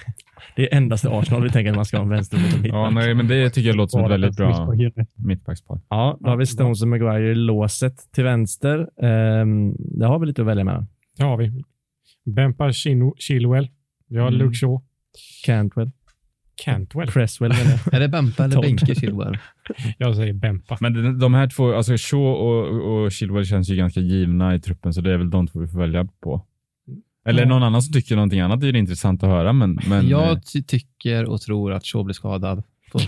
[0.56, 2.94] det är endast Arsenal vi tänker att man ska ha en vänsterfot och ja, mittback.
[2.94, 4.74] nej, men det tycker jag låter som ett väldigt bra
[5.14, 5.80] mittbackspar.
[5.88, 8.78] Ja, då har vi Stones och Maguire i låset till vänster.
[9.40, 10.86] Um, det har vi lite att välja mellan.
[11.16, 11.62] Det har vi.
[12.24, 12.72] Bempa
[13.18, 13.68] Chilwell.
[14.08, 14.38] Vi har Mm.
[14.40, 14.80] Luke Shaw.
[15.46, 15.90] Cantwell.
[16.64, 17.08] Cantwell.
[17.10, 17.52] Cresswell.
[17.92, 18.62] Är det Bempa eller.
[18.62, 19.38] Benke Chilwell?
[19.98, 20.78] Jag säger Bempa.
[20.80, 24.60] Men de, de här två, alltså Shaw och, och Chilwell känns ju ganska givna i
[24.60, 26.46] truppen, så det är väl de två vi får välja på.
[27.24, 29.78] Eller någon annan som tycker någonting annat, det är det intressant att höra, men...
[29.88, 32.62] men eh, Jag ty- tycker och tror att Shaw blir skadad.
[32.92, 33.00] På-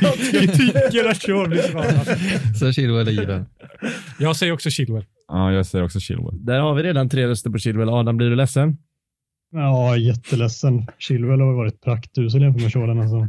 [0.00, 2.18] jag tycker att Shaw blir skadad.
[2.58, 3.46] Så Chilwell är given.
[4.18, 5.04] Jag säger också Chilwell.
[5.28, 6.44] ja, jag säger också Chilwell.
[6.44, 7.88] Där har vi redan tre röster på Chilwell.
[7.88, 8.76] Adam, blir du ledsen?
[9.52, 10.86] Ja, jätteledsen.
[10.98, 13.00] Chilwell har varit praktusel jämfört med Shoreline.
[13.00, 13.28] Alltså.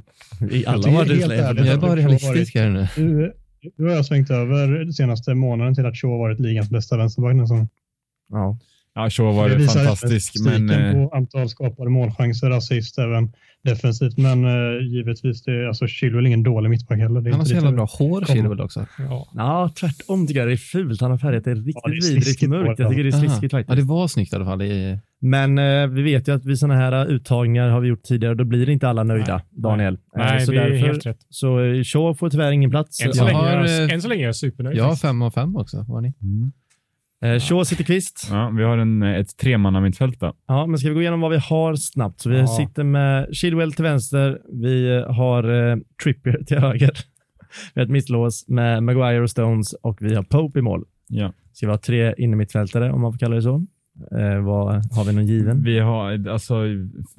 [0.55, 2.87] I alla har varit helt ärligt- Jag är bara realistisk här nu.
[2.97, 3.33] Nu,
[3.77, 7.35] nu har jag svängt över de senaste månaden till att Shaw varit ligans bästa vänsterback
[7.35, 7.67] nästan.
[8.29, 8.57] Ja.
[8.95, 10.69] Ja, Shaw var Det det visar fantastisk, men...
[10.69, 13.31] eh, på antal skapade målchanser, assist även
[13.63, 14.17] defensivt.
[14.17, 17.21] Men uh, givetvis, det, alltså Chilwell är ingen dålig mittback heller.
[17.21, 18.25] Det är Han har så jävla bra hår.
[18.25, 18.85] Chilwell också.
[18.97, 19.27] Ja.
[19.35, 21.01] ja, tvärtom tycker jag det är fult.
[21.01, 22.79] Han har färgat det riktigt Ja, det är vidrigt mörkt.
[22.79, 23.77] Jag tycker det är sliskigt Ja, faktiskt.
[23.77, 24.61] det var snyggt i alla fall.
[24.61, 28.35] I, Men eh, vi vet ju att vid sådana här uttagningar har vi gjort tidigare,
[28.35, 29.43] då blir inte alla nöjda, Nej.
[29.51, 29.97] Daniel.
[30.15, 31.19] Nej, så det är därför, helt rätt.
[31.29, 33.01] Så Shaw får tyvärr ingen plats.
[33.01, 34.77] Än så, Jag länge, har, är jag, eh, än så länge är jag supernöjd.
[34.77, 35.85] jag har fem av fem också.
[35.87, 36.13] Var ni?
[36.21, 36.51] Mm.
[37.21, 38.27] Eh, Shaw sitter kvist.
[38.31, 40.17] Ja, vi har en, ett tremanna-mittfält.
[40.47, 42.19] Ja, men ska vi gå igenom vad vi har snabbt?
[42.21, 42.47] Så vi Ja.
[42.47, 44.39] sitter med Chilwell till vänster.
[44.61, 46.91] Vi eh, har eh, Trippier till höger.
[47.73, 50.83] vi har ett mittlås med Maguire och Stones och vi har Pope i mål.
[51.07, 51.33] Ja.
[51.53, 53.65] Ska vi ha tre innermittfältare om man får kalla det så?
[54.19, 55.63] Eh, vad, har vi någon given?
[55.63, 56.53] Vi har, alltså,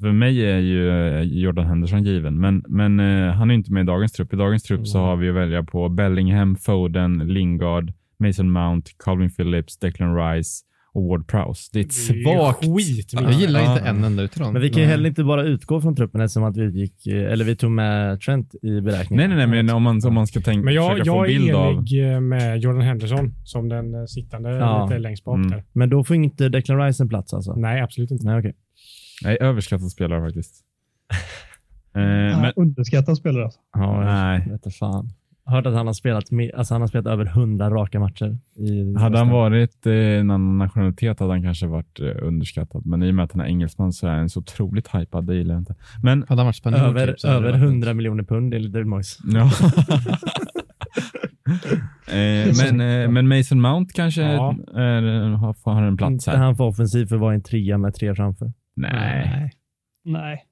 [0.01, 3.81] för mig är ju eh, Jordan Henderson given, men, men eh, han är inte med
[3.83, 4.33] i dagens trupp.
[4.33, 5.09] I dagens trupp så Mm.
[5.09, 10.49] har vi att välja på Bellingham, Foden, Lingard, Mason Mount, Calvin Phillips, Declan Rice
[10.95, 11.69] och Ward Prowse.
[11.73, 12.59] Det är ett Det är ju svagt...
[12.59, 13.13] skit.
[13.13, 13.73] Jag gillar Ja.
[13.73, 14.53] inte en enda utav dem.
[14.53, 17.31] Men vi kan ju heller inte bara utgå från truppen eftersom att vi gick, eh,
[17.31, 19.29] eller vi tog med Trent i beräkningen.
[19.29, 21.31] Nej, nej, nej, men om man, om man ska tänka, Men jag, försöka få jag
[21.31, 21.73] en bild är av...
[21.73, 24.85] enig med Jordan Henderson som den eh, sittande Ja.
[24.85, 25.49] lite längst bak Mm.
[25.51, 25.63] där.
[25.73, 27.55] Men då får inte Declan Rice en plats alltså?
[27.55, 28.25] Nej, absolut inte.
[28.25, 28.53] Nej, okej.
[29.23, 30.55] Nej, överskattad spelare faktiskt.
[31.95, 32.01] eh,
[32.41, 33.43] men, Underskattad spelare.
[33.43, 33.59] Alltså.
[33.73, 34.39] Ja, Nej.
[34.45, 35.09] jag vet inte fan.
[35.45, 38.37] Hört att han har spelat, med, alltså han har spelat över 100 raka matcher.
[38.55, 42.85] I hade han varit eh, en annan nationalitet hade han kanske varit eh, underskattad.
[42.85, 45.25] Men i och med att han är engelsman så är han så otroligt hypad.
[45.25, 45.75] Det gillar jag inte.
[46.03, 49.17] Men Hade han varit spanjor Över, typ, över varit- 100 miljoner pund enligt David Moyes.
[49.33, 49.41] Ja.
[52.07, 54.55] eh, men, eh, men Mason Mount kanske Ja.
[54.75, 56.37] är, har, har en plats Inte här.
[56.37, 58.53] han för offensiv för att vara en trea med tre framför.
[58.75, 59.51] Nej.
[60.05, 60.45] Nej.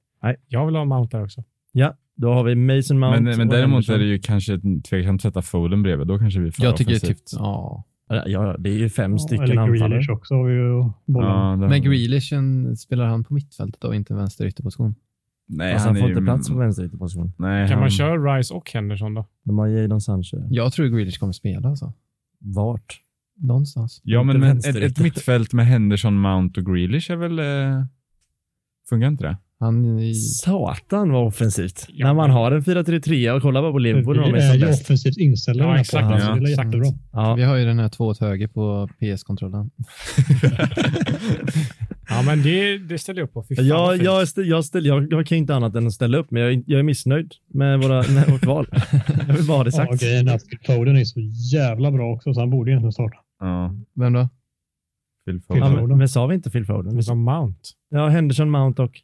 [0.48, 1.44] Jag vill ha Mount där också.
[1.72, 3.94] Ja, då har vi Mason Mount Men, men och däremot Henderson.
[3.94, 4.58] är det ju kanske
[4.88, 6.06] tveksamt att sätta Foden bredvid.
[6.06, 7.16] Då kanske vi får Jag tycker offensivt.
[7.26, 7.84] typ, ja.
[8.08, 9.88] Ja, ja, det är ju fem stycken Eller anfallare.
[9.88, 10.70] Grealish också har vi ju
[11.06, 11.28] bollen.
[11.30, 11.80] Ja, det har Men vi.
[11.80, 12.32] Grealish,
[12.78, 14.94] spelar han på mittfältet då, inte vänster ytterposition?
[15.48, 17.32] Nej, Alltså, han får är inte ju- plats på vänsterytterposition.
[17.38, 19.26] Nej, Kan han, man köra Rice och Henderson då?
[19.44, 20.36] De har Jadon Sancho.
[20.50, 21.92] Jag tror Grealish kommer spela alltså.
[22.38, 23.00] Vart?
[23.36, 24.00] Någonstans.
[24.04, 27.38] Ja, men, men ett, ett mittfält med Henderson, Mount och Grealish är väl...
[27.38, 27.84] Eh,
[28.88, 29.36] funkar inte det?
[29.62, 31.86] Han, Satan vad offensivt.
[31.88, 32.06] Ja.
[32.06, 34.54] När man har en 4-3-3 och kollar bara på Liverpool när de Vi är är
[34.54, 35.64] ju offensivt inställda.
[35.64, 36.02] Ja, exakt.
[36.24, 36.68] Ja, det exakt.
[37.12, 37.34] Ja.
[37.34, 39.70] Vi har ju den här två åt höger på PS-kontrollen.
[42.08, 43.42] Ja, men det, det ställer jag upp på.
[43.42, 46.30] Fan, Jag, jag, ställ, jag, ställ, jag, jag kan inte annat än att ställa upp,
[46.30, 48.66] men jag, är- jag är missnöjd med, våra, med vårt val.
[49.28, 50.02] Jag vill bara ha det Ja, sagt.
[50.02, 51.20] grejen är att Phil Foden är så
[51.56, 53.16] jävla bra också, så han borde egentligen starta.
[53.40, 54.28] Ja, Vem då?
[55.26, 55.62] Phil Foden.
[55.62, 56.94] Ja, men, men sa vi inte Phil Foden?
[56.94, 57.58] Det är som Mount.
[57.90, 59.00] Ja, Henderson, Mount och...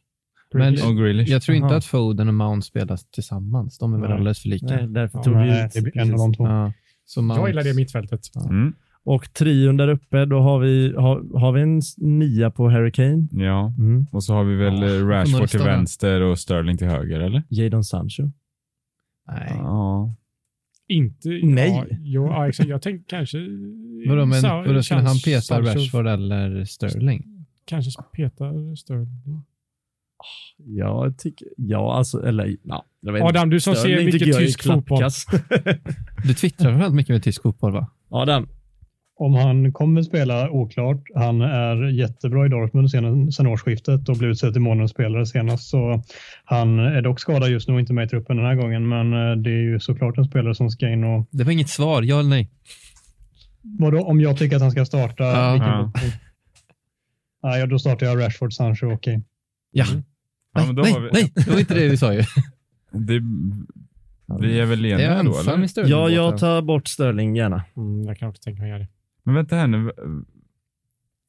[0.54, 1.30] Men Och Grealish.
[1.30, 1.76] jag tror inte Aha.
[1.76, 3.78] att Foden och Mount spelas tillsammans.
[3.78, 4.18] De är väl Nej.
[4.18, 4.66] alldeles för lika.
[4.66, 6.44] Nej, därför Ja, tog vi det blir en av de två.
[6.46, 6.72] Ja.
[7.04, 8.20] Så Mount, Jag gillar det mittfältet.
[8.50, 8.72] Mm,
[9.04, 11.80] Och trion där uppe, då har vi, har, har vi en
[12.18, 13.28] nia på Harry Kane.
[13.32, 13.74] ja.
[13.78, 14.06] Mm.
[14.12, 17.42] Och så har vi väl Ja, eh, Rashford till vänster och Sterling till höger, eller?
[17.48, 18.30] Jadon Sancho.
[19.28, 19.52] Nej.
[19.58, 20.14] Ja.
[20.88, 21.28] Inte...
[21.42, 21.68] Nej.
[21.70, 22.68] Ja, jo, ja, exakt.
[22.68, 23.38] Jag tänkte kanske...
[24.08, 27.46] Vadå, men, vadå skulle han peta Sancho Rashford eller Sterling?
[27.64, 28.44] Kanske peta
[28.76, 29.44] Sterling.
[30.56, 32.84] Jag tycker, ja alltså, eller ja.
[33.00, 35.02] Jag vet Adam, du som ser mycket tysk fotboll.
[36.24, 37.90] Du twittrar väldigt mycket med tysk fotboll va?
[38.10, 38.48] Adam,
[39.16, 41.02] Om han kommer spela oklart.
[41.14, 45.68] Han är jättebra i Dortmund sen, sen årsskiftet och blev utsedd till månadens spelare senast.
[45.68, 46.02] Så
[46.44, 48.88] han är dock skadad just nu och inte med i truppen den här gången.
[48.88, 51.26] Men eh, det är ju såklart en spelare som ska in och...
[51.30, 52.50] Det var inget svar, ja eller nej?
[53.62, 55.24] Vadå, om jag tycker att han ska starta?
[55.24, 55.52] Ja.
[55.94, 56.18] vilken
[57.40, 59.22] ja, då startar jag Rashford, Sancho och Kane.
[59.70, 59.86] Ja.
[60.54, 62.22] Ja, men då nej, har vi- nej, det var inte det vi sa ju.
[62.92, 63.20] Det,
[64.40, 65.88] vi är väl eniga då, eller?
[65.88, 67.64] ja, jag tar bort Sterling gärna.
[67.76, 68.88] Mm, jag kan också tänka mig att göra det.
[69.22, 69.92] Men vänta här nu.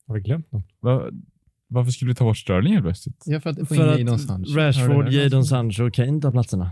[0.08, 0.66] Har vi glömt något?
[0.80, 1.10] Va,
[1.68, 3.24] varför skulle vi ta bort Sterling helt plötsligt?
[3.26, 5.10] Ja, för att För att Rashford?
[5.10, 6.72] Jadon Sancho och Kane tar platserna.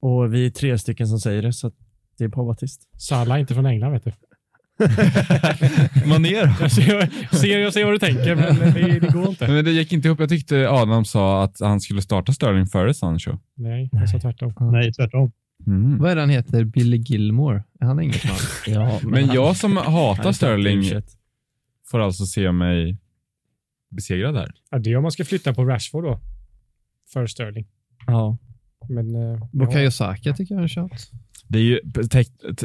[0.00, 1.74] Och vi är tre stycken som säger det, så att
[2.18, 2.88] det är Povatist.
[3.00, 4.12] Salah är inte från England, vet du.
[6.06, 6.50] Mané då?
[6.60, 9.48] Jag ser, jag ser, jag ser vad du tänker, men det, det går inte.
[9.48, 10.20] Men det gick inte ihop.
[10.20, 13.38] Jag tyckte Adam sa att han skulle starta Sterling före Sancho.
[13.54, 14.52] Nej, jag sa tvärtom.
[14.72, 15.32] Nej, tvärtom.
[15.66, 15.98] Mm.
[15.98, 16.64] Vad är det han heter?
[16.64, 17.64] Billy Gilmore?
[17.80, 18.36] Är han engelsman?
[18.66, 20.84] Ja, Men jag som hatar Sterling
[21.90, 22.96] får alltså se mig
[23.90, 24.50] besegrad här.
[24.70, 26.20] Ja, det är om man ska flytta på Rashford då.
[27.12, 27.66] För Sterling.
[28.06, 28.38] Ja.
[28.88, 29.14] Men...
[29.14, 29.90] eh, Bukayo ja.
[29.90, 31.10] Saka tycker jag är tjat.
[31.48, 31.80] Det är ju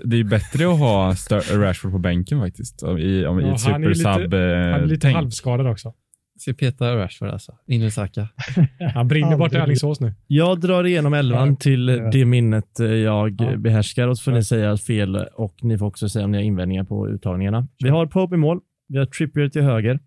[0.04, 1.14] det är bättre att ha
[1.54, 2.84] Rashford på bänken faktiskt.
[2.84, 5.16] I, i, Ja, i ett han är lite- Han är lite super-sub-tänk.
[5.16, 5.94] halvskadad också.
[6.40, 7.52] Ska peta Rashford alltså.
[7.68, 8.28] In i Saka.
[8.94, 9.58] Han brinner bort i.
[9.58, 10.14] Alingsås nu.
[10.28, 13.58] Jag drar igenom elvan till det minnet eh, jag Ja.
[13.58, 14.38] behärskar och så får Ja.
[14.38, 17.68] ni säga fel och ni får också säga om ni har invändningar på uttagningarna.
[17.84, 18.60] Vi har Pope i mål.
[18.88, 20.00] Vi har Trippier till höger.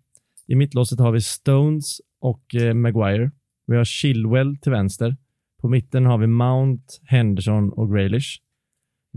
[0.47, 3.31] I mittlåset har vi Stones och eh, Maguire.
[3.67, 5.15] Vi har Chilwell till vänster.
[5.61, 8.37] På mitten har vi Mount, Henderson och Grealish.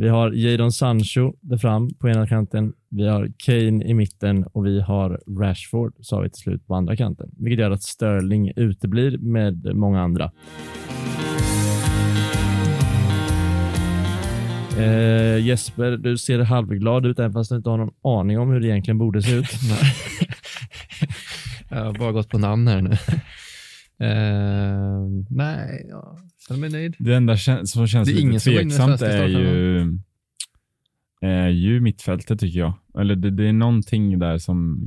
[0.01, 2.73] Vi har Jadon Sancho där fram på ena kanten.
[2.91, 6.97] Vi har Kane i mitten och vi har Rashford, sa vi till slut, på andra
[6.97, 7.31] kanten.
[7.39, 10.31] Vilket gör att Sterling uteblir med många andra.
[14.79, 18.61] Eh, Jesper, du ser halvglad ut även fast du inte har någon aning om hur
[18.61, 19.47] det egentligen borde se ut.
[21.69, 22.97] Jag har bara gått på namn här nu.
[24.01, 26.97] Eh, nej, jag känner mig nöjd.
[26.99, 29.99] Det enda som känns Det är lite i tveksamt är ju,
[31.21, 32.73] är ju mittfältet tycker jag.
[32.99, 34.81] Eller det, det är någonting där som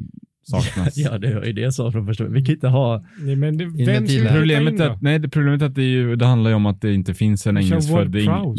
[0.43, 0.97] saknas.
[0.97, 3.05] ja, det var ju det jag sa från första Vi kan inte ha...
[3.19, 5.87] Nej, men det, vem ska Problemet är att, nej, det problemet är att det, är
[5.87, 8.15] ju, det handlar ju om att det inte finns en engelskfödd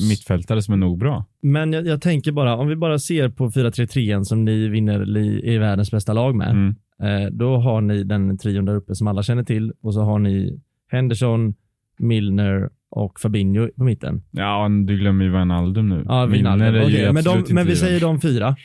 [0.09, 1.25] mittfältare som är nog bra.
[1.43, 5.55] Men jag, jag tänker bara, om vi bara ser på 4-3-3 som ni vinner li,
[5.55, 6.51] i världens bästa lag med.
[6.51, 6.75] Mm.
[7.03, 10.19] Eh, då har ni den trion där uppe som alla känner till och så har
[10.19, 11.55] ni Henderson,
[11.99, 14.23] Milner och Fabinho på mitten.
[14.31, 16.05] Ja, du glömmer ju Wijnaldum nu.
[16.09, 16.83] Ja, Wijnaldum.
[16.83, 18.57] Okej, men, de, men vi säger de fyra.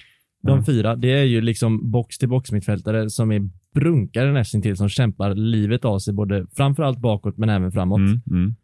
[0.41, 0.63] De Ja.
[0.65, 5.35] fyra, det är ju liksom box till box mittfältare som är brunkare nästintill som kämpar
[5.35, 7.97] livet av sig både framförallt bakåt men även framåt.
[7.97, 8.55] Mm, mm.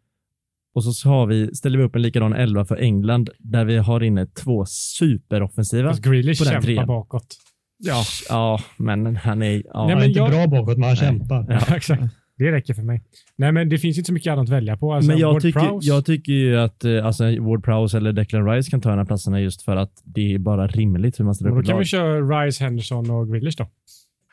[0.74, 4.02] Och så har vi, ställer vi upp en likadan elva för England där vi har
[4.02, 5.92] inne två superoffensiva.
[5.92, 6.86] Grealish kämpar trean.
[6.86, 7.36] bakåt.
[7.78, 9.52] Ja, ja men han är...
[9.52, 9.60] Ja.
[9.60, 11.46] Nej, Han men är inte jag- bra bakåt, men han kämpar.
[11.48, 12.02] Ja, exakt.
[12.38, 13.02] Det räcker för mig.
[13.36, 14.94] Nej, men det finns inte så mycket annat att välja på.
[14.94, 18.12] Alltså, men jag Ward tycker, Prowse, jag tycker ju att eh, alltså, Ward Prowse eller
[18.12, 21.24] Declan Rice kan ta de här platserna just för att det är bara rimligt hur
[21.24, 21.78] man ställer upp då kan lag.
[21.78, 23.66] vi köra Rice, Henderson och Grealish då.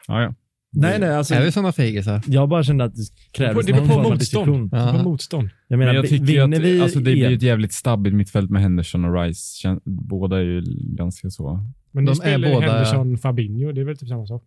[0.07, 0.33] Ja, ja.
[0.76, 2.21] Nej, nej, alltså, Är vi sådana fegisar?
[2.28, 3.01] jag bara kände att det
[3.32, 4.19] krävdes Det någon på form av motstånd.
[4.19, 4.69] diskussion.
[4.69, 5.49] Det beror på motstånd.
[5.67, 8.61] Jag menar, Men jag tycker att vi alltså, det blir ett jävligt stabbigt mittfält med
[8.61, 9.80] Henderson och Rice.
[9.86, 10.63] Båda är ju
[10.95, 11.59] ganska så.
[11.91, 13.71] Men De ni spelar ju båda- Henderson, Fabinho.
[13.71, 14.43] Det är väl typ samma sak.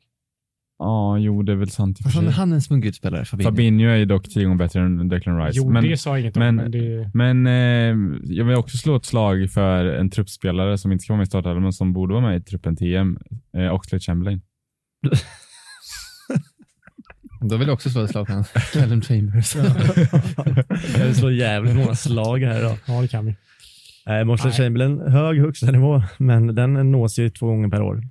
[0.78, 3.24] Ja, jo, det är väl sant Varför är han en smuggelspelare?
[3.24, 3.50] Fabinho?
[3.50, 5.52] Fabinho är ju dock tio gånger bättre än Declan Rice.
[5.58, 6.40] Jo, men det sa jag inget om.
[6.40, 10.92] men- Men, det, men eh, jag vill också slå ett slag för en truppspelare som
[10.92, 13.18] inte ska vara med i startelvan, men som borde vara med i truppen EM.
[13.56, 14.40] Eh, Oxlade Chamberlain.
[17.40, 18.44] Då vill jag också slå ett slag på honom.
[18.72, 19.56] Callum Chambers.
[20.98, 22.78] Jag vill slå jävligt många slag här idag.
[22.86, 23.36] ja, det kan vi.
[24.06, 24.56] Nej, Mosley Nej.
[24.58, 28.02] Chamberlain, hög högsta nivå, men den nås ju två gånger per år.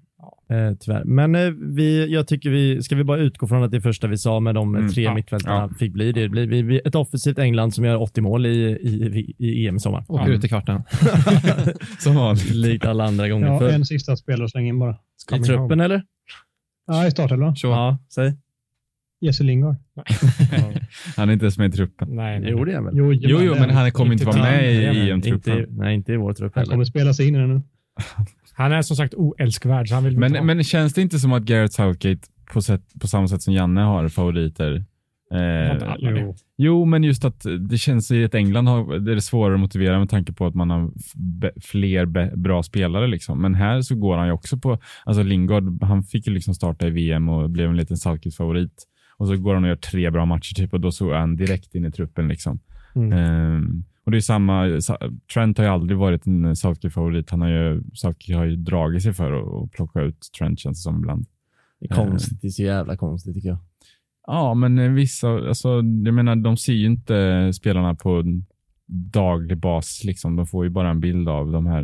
[0.49, 1.03] Eh, tyvärr.
[1.03, 4.17] Men eh, vi, jag tycker vi, ska vi bara utgå från att det första vi
[4.17, 6.29] sa med de eh, Mm, tre ja, mittfältarna fick bli det.
[6.29, 9.79] blir vi, vi, ett offensivt England som gör 80 mål i, i, i EM i
[9.79, 10.05] sommar.
[10.07, 10.83] Åker ut i kvarten.
[11.99, 12.49] Som vanligt.
[12.53, 13.69] Likt alla andra gånger Ja, förr.
[13.69, 14.97] en sista spelare släng in bara.
[15.35, 16.03] I truppen eller?
[16.87, 17.55] Ja, i startelvan.
[17.55, 17.67] Så.
[17.67, 18.33] Ja, säg.
[19.25, 19.75] Jesse Lingard.
[21.15, 22.15] Han är inte ens med i truppen.
[22.15, 22.49] Nej, nej.
[22.51, 22.93] Jo, det är han väl.
[22.97, 25.59] Jo, Jo, jo, men han kommer inte Inte vara med i EM-truppen.
[25.59, 26.71] Inte, nej, inte i vår trupp Han heller.
[26.71, 27.61] kommer spela sig in i den nu.
[28.53, 30.17] Han är som sagt oälskvärd, så han vill.
[30.17, 32.21] Men, men känns det inte som att Gareth Southgate
[32.53, 34.85] på, sätt, på samma sätt som Janne har favoriter
[35.33, 36.35] Eh, jo.
[36.57, 39.99] jo, men just att det känns i att England har, det är svårare att motivera
[39.99, 40.91] med tanke på att man har
[41.61, 43.07] fler bra spelare.
[43.07, 43.41] Liksom.
[43.41, 46.87] Men här så går han ju också på, alltså Lingard, han fick ju liksom starta
[46.87, 48.83] i VM och blev en liten Salkis-favorit.
[49.17, 51.35] Och så går han och gör tre bra matcher typ och då så är han
[51.35, 52.27] direkt in i truppen.
[52.27, 52.59] Liksom.
[52.95, 53.11] Mm.
[53.13, 54.97] Ehm, och det är samma, Sa-
[55.33, 57.29] Trent har ju aldrig varit en Southgate-favorit.
[57.29, 60.77] Han har ju, Southgate har ju dragit sig för att, att plocka ut Trent känns
[60.77, 61.25] det som ibland.
[61.79, 62.41] Det är konstigt.
[62.41, 63.57] Det är så jävla konstigt tycker jag.
[64.27, 65.69] Ja, men eh, vissa, alltså,
[66.05, 68.23] jag menar, de ser ju inte spelarna på
[68.87, 70.03] daglig bas.
[70.03, 70.35] Liksom.
[70.35, 71.83] De får ju bara en bild av de här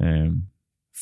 [0.00, 0.32] eh,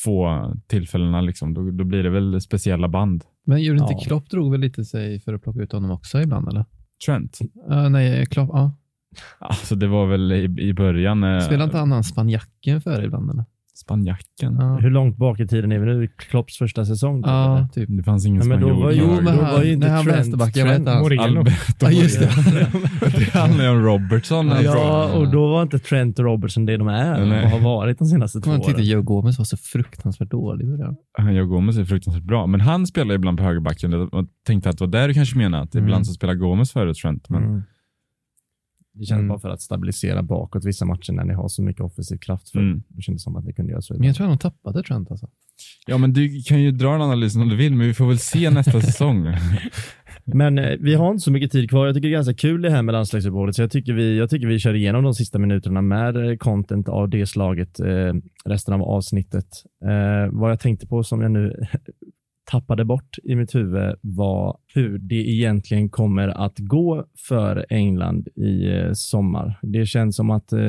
[0.03, 1.21] få tillfällena.
[1.21, 1.53] Liksom.
[1.53, 3.23] Då, då blir det väl speciella band.
[3.45, 3.99] Men gjorde inte Ja.
[3.99, 6.65] Klopp drog väl lite sig för att plocka ut honom också ibland, eller?
[7.05, 7.39] Trent.
[7.71, 8.77] Uh, nej, Klopp, ja.
[9.39, 11.23] Alltså, det var väl i, i början.
[11.23, 13.45] Eh, Spelar inte han spanjacken för ibland, eller?
[13.83, 14.55] Spanjacken.
[14.59, 16.07] Ja, Hur långt bak i tiden är vi nu?
[16.07, 17.21] Klopps första säsong?
[17.23, 17.67] typ, ja eller?
[17.67, 17.89] typ.
[17.97, 18.83] Det fanns ingen Ja, men då spanjor.
[18.83, 21.19] var ju- Jo, men då han, var ju inte han Trent- vad hette han?
[21.19, 21.51] Alberto.
[21.79, 22.29] Ja, just det.
[23.17, 24.49] det handlar ju om Robertson.
[24.51, 24.63] alltså.
[24.65, 27.43] Ja, och då var inte Trent och Robertson det de är Nej.
[27.43, 28.85] och har varit de senaste två Man tyckte åren.
[28.85, 30.65] Joe Gomez var så fruktansvärt dålig.
[31.17, 34.77] Han Joe Gomez är fruktansvärt bra, men han spelar ibland på högerbacken och tänkte att
[34.77, 35.85] det var där du kanske menade, att Mm.
[35.87, 37.29] ibland så spelar Gomez före Trent.
[37.29, 37.61] Men Mm.
[38.93, 39.27] Det känns Mm.
[39.27, 42.49] bara för att stabilisera bakåt vissa matcher när ni har så mycket offensiv kraft.
[42.49, 42.83] För Mm.
[42.87, 43.93] Det kändes som att ni kunde göra så.
[43.93, 45.27] Men jag tror att de tappade Trent alltså.
[45.87, 48.19] Ja, men du kan ju dra den analysen om du vill, men vi får väl
[48.19, 49.27] se nästa säsong.
[50.25, 51.85] Men eh, vi har inte så mycket tid kvar.
[51.85, 54.29] Jag tycker det är ganska kul det här med landslagsuppehållet, så jag tycker, vi, jag
[54.29, 58.13] tycker vi kör igenom de sista minuterna med eh, content av det slaget eh,
[58.45, 59.47] resten av avsnittet.
[59.85, 61.55] Eh, vad jag tänkte på som jag nu
[62.53, 68.77] tappade bort i mitt huvud var hur det egentligen kommer att gå för England i
[68.77, 69.59] eh, sommar.
[69.61, 70.59] Det känns som att eh,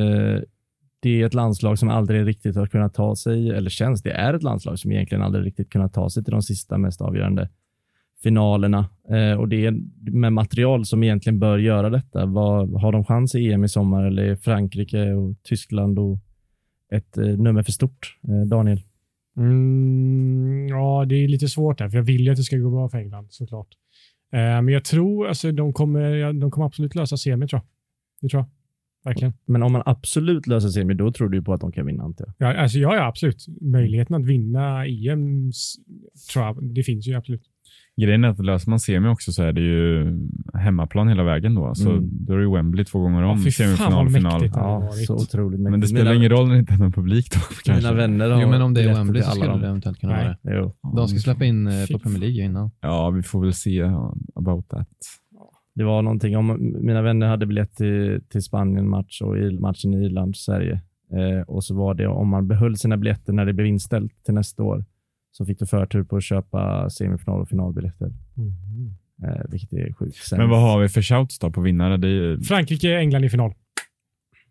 [1.00, 4.34] det är ett landslag som aldrig riktigt har kunnat ta sig, eller känns det är
[4.34, 7.48] ett landslag som egentligen aldrig riktigt kunnat ta sig till de sista mest avgörande
[8.22, 8.88] finalerna.
[9.10, 9.74] Eh, och det är
[10.10, 12.26] med material som egentligen bör göra detta.
[12.26, 16.18] Vad, har de chans i EM i sommar eller är Frankrike och Tyskland och
[16.92, 18.18] ett nummer för stort?
[18.46, 18.80] Daniel?
[19.36, 22.70] Mm, ja, det är lite svårt där, för jag vill ju att det ska gå
[22.70, 23.68] bra för England såklart.
[24.32, 27.66] Eh, men jag tror alltså de kommer, de kommer absolut lösa semi, tror jag.
[28.20, 28.50] Det tror jag.
[29.04, 29.34] Verkligen.
[29.44, 32.24] Men om man absolut löser semi, då tror du på att de kan vinna, antar
[32.26, 32.48] jag.
[32.48, 33.46] Ja, alltså, ja, ja, absolut.
[33.60, 35.52] Möjligheten att vinna EM
[36.32, 37.42] tror jag, det finns ju absolut.
[38.00, 40.06] Grejen är att löser man semi också så är det ju
[40.54, 41.74] hemmaplan hela vägen då.
[41.74, 42.08] Så Mm.
[42.12, 43.38] då är det ju Wembley två gånger om.
[43.38, 44.32] Ja, fy fan vad semifinal, final.
[44.32, 44.54] mäktigt.
[44.54, 45.90] det hade Ja, så otroligt Men det mäktigt.
[45.90, 47.40] spelar Mina- ingen roll när det inte är någon publik då.
[47.64, 47.72] Kanske.
[47.88, 49.60] Mina vänner har Jo, men om det är Wembley så skulle dem.
[49.60, 50.36] det eventuellt kunna Nej.
[50.42, 50.72] vara det.
[50.96, 52.70] De ska släppa in eh, Fy på Premier League innan.
[52.80, 53.82] Ja, vi får väl se
[54.34, 54.88] about that.
[55.74, 60.04] Det var någonting om mina vänner hade biljett till, till Spanien-match och i matchen i
[60.04, 60.80] Irland-Sverige.
[61.12, 64.34] Eh, och så var det om man behöll sina biljetter när det blev inställt till
[64.34, 64.84] nästa år
[65.36, 68.12] så fick du förtur på att köpa semifinal och finalbiljetter.
[68.36, 68.94] Mm.
[69.22, 70.16] Eh, vilket är sjukt.
[70.16, 71.96] Sen, Men vad har vi för shouts då på vinnare?
[71.96, 72.40] Det är ju...
[72.40, 73.54] Frankrike, England i final.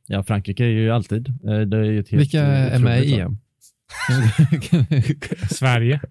[0.07, 1.27] Ja, Frankrike är ju alltid.
[1.27, 3.19] Eh, det är ju ett helt Vilka är med i.
[3.19, 3.37] EM?
[5.49, 6.01] Sverige,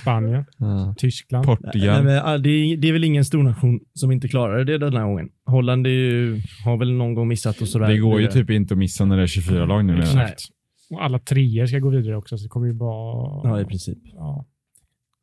[0.00, 0.94] Spanien, ja.
[0.98, 1.46] Tyskland.
[1.46, 2.04] Portugal.
[2.04, 4.96] Nej, men, det, är, det är väl ingen stor nation som inte klarar det den
[4.96, 5.28] här gången.
[5.46, 7.88] Holland är ju, har väl någon gång missat och sådär.
[7.88, 9.98] det går ju typ inte att missa när det är 24 lag nu.
[9.98, 10.40] Exakt.
[10.90, 13.48] Och alla treor ska gå vidare också, så det kommer ju bara...
[13.48, 13.98] Ja, i princip.
[14.04, 14.46] Ja.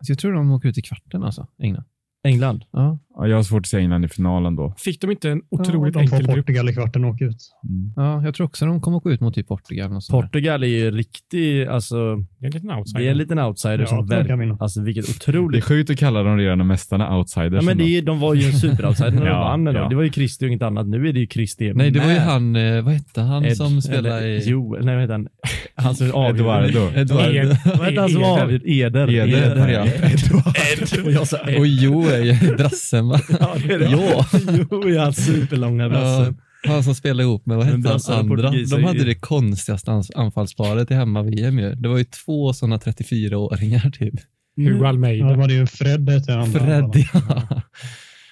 [0.03, 1.85] Så jag tror de åker ut i kvarten alltså, England.
[2.23, 2.63] England.
[2.71, 2.99] Ja.
[3.15, 4.75] Ja, jag har svårt att se England i finalen då.
[4.77, 6.45] Fick de inte en Ja, otroligt de får enkel grupp?
[6.45, 7.37] Portugal i kvarten och åka ut.
[7.69, 7.93] Mm.
[7.95, 9.91] ja, jag tror också de kommer att gå ut mot typ Portugal.
[9.95, 10.01] Och.
[10.11, 12.99] Portugal är ju riktig, alltså, Det är en liten outsider.
[13.01, 14.57] det är en liten outsider Ja, som de verkar.
[14.63, 17.53] Alltså vilket Det är otroligt sjukt att kalla de regerande mästarna outsiders.
[17.53, 19.65] Ja, men det är, de var ju en superoutsider när de Ja, vann.
[19.65, 19.87] ja.
[19.89, 20.87] Det var ju Christer och inget annat.
[20.87, 23.57] Nu är det ju Christer Nej, det var ju han, eh, vad hette han Ed,
[23.57, 24.41] som spelade i...
[24.49, 25.27] Jo, nej vad heter han?
[25.75, 26.39] Han som avgjorde.
[26.39, 26.99] Eduardo.
[26.99, 27.31] Eduardo.
[27.33, 28.69] Ed- Vad hette han som avgjorde?
[28.71, 29.09] Eder.
[29.09, 29.85] Eder, ja.
[29.85, 31.05] Ed.
[31.05, 31.59] Och jag sa Ed.
[31.59, 33.19] Och Jo är ju brassen va?
[33.39, 33.85] Ja, det är det.
[33.89, 34.25] Ja.
[34.71, 36.37] Jo, ja, superlånga Ja, brassen.
[36.67, 38.51] han som spelade ihop med, vad hette han och andra?
[38.71, 41.75] De hade det konstigaste ans- anfallsparet i hemma-VM ju.
[41.75, 44.13] Det var ju två sådana 34-åringar typ.
[44.57, 45.35] Hugo Ja, då Almeida.
[45.35, 46.59] var det ju Fred hette andra.
[46.59, 47.61] Fred, ja.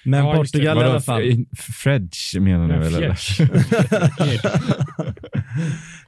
[0.04, 0.34] Men Ja.
[0.34, 1.22] Portugal i alla fall.
[1.82, 2.94] Fredge menar ni väl?
[2.94, 3.18] Eller?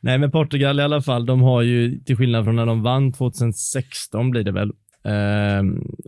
[0.00, 3.12] Nej, men Portugal i alla fall, de har ju, till skillnad från när de vann
[3.12, 4.72] 2016 blir det väl,
[5.04, 5.62] eh,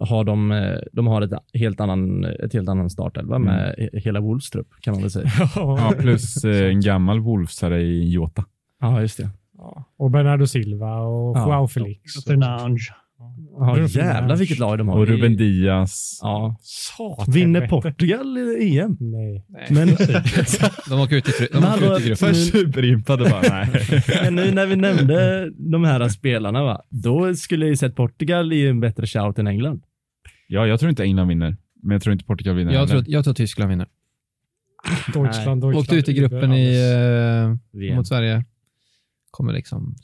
[0.09, 4.51] har de, de har ett helt annan, ett helt annan startelva med he- hela Wolves
[4.51, 5.31] trupp, kan man väl säga.
[5.57, 8.45] Ja, plus eh, en gammal Wolfsare i Jota.
[8.81, 9.31] Ja, just det.
[9.59, 9.85] Ja.
[9.97, 11.45] Och Bernardo Silva och Ja.
[11.47, 12.25] Joao Felix.
[12.27, 12.79] Fernange.
[13.59, 14.99] Ja, Ruben jävlar vilket lag de har.
[14.99, 16.19] Och Ruben Diaz.
[16.23, 16.57] Ja.
[16.61, 17.35] Satan.
[17.35, 18.97] Vinner Portugal i EM?
[19.01, 19.47] Nej.
[19.71, 19.89] Men,
[20.89, 22.17] De åker ut i, de åker ut i gruppen.
[22.17, 23.69] Först superimpade bara, nej.
[24.23, 26.83] men nu när vi nämnde de här spelarna, va?
[26.91, 29.83] då skulle jag ju sett Portugal i en bättre shout än England.
[30.47, 31.57] Ja, jag tror inte England vinner.
[31.83, 33.89] Men jag tror inte Portugal vinner Jag tror, jag tror Tyskland vinner.
[35.07, 35.65] Deutschland, Deutschland.
[35.65, 37.57] Åkte ut i gruppen i,
[37.91, 38.45] eh, mot Sverige.
[39.31, 39.97] Kommer liksom...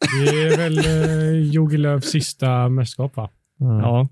[0.00, 3.30] Det är väl eh, Jogi Lööfs sista mästerskap, va?
[3.58, 3.80] Ja.
[3.80, 4.08] Ja.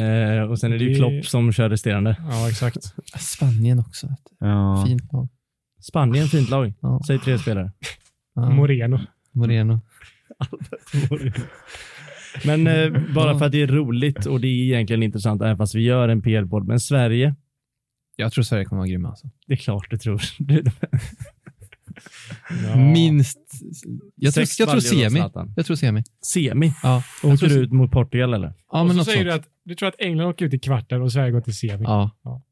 [0.00, 2.16] Eh, och sen är det ju Klopp som kör resterande.
[2.30, 2.94] Ja, exakt.
[3.18, 4.08] Spanien också.
[4.38, 4.84] Ja.
[4.86, 5.28] Fint lag.
[5.80, 6.72] Spanien, fint lag.
[6.80, 7.00] Ja.
[7.06, 7.72] Säg tre spelare.
[8.34, 8.50] Ja.
[8.50, 9.00] Moreno.
[9.32, 9.80] Moreno.
[12.44, 15.74] Men eh, bara för att det är roligt och det är egentligen intressant, även fast
[15.74, 16.66] vi gör en PL-podd.
[16.66, 17.34] Men Sverige,
[18.16, 19.08] Jag tror Sverige kommer vara grymma.
[19.08, 19.28] Alltså.
[19.46, 20.22] det är klart du tror.
[22.66, 22.76] Ja.
[22.76, 23.38] Minst...
[24.16, 25.20] Jag tror, Sex jag tror baljor och semi.
[25.20, 25.52] Zlatan.
[25.56, 26.02] Jag tror semi.
[26.26, 26.72] Semi.
[26.82, 27.02] Ja.
[27.22, 28.54] Åker tror- du ut mot Portugal eller?
[28.72, 29.26] Ja, och men så något säger sånt.
[29.28, 31.84] du att du tror att England åker ut i kvarten och Sverige går till semi.
[31.84, 32.10] Ja.
[32.24, 32.42] Ja.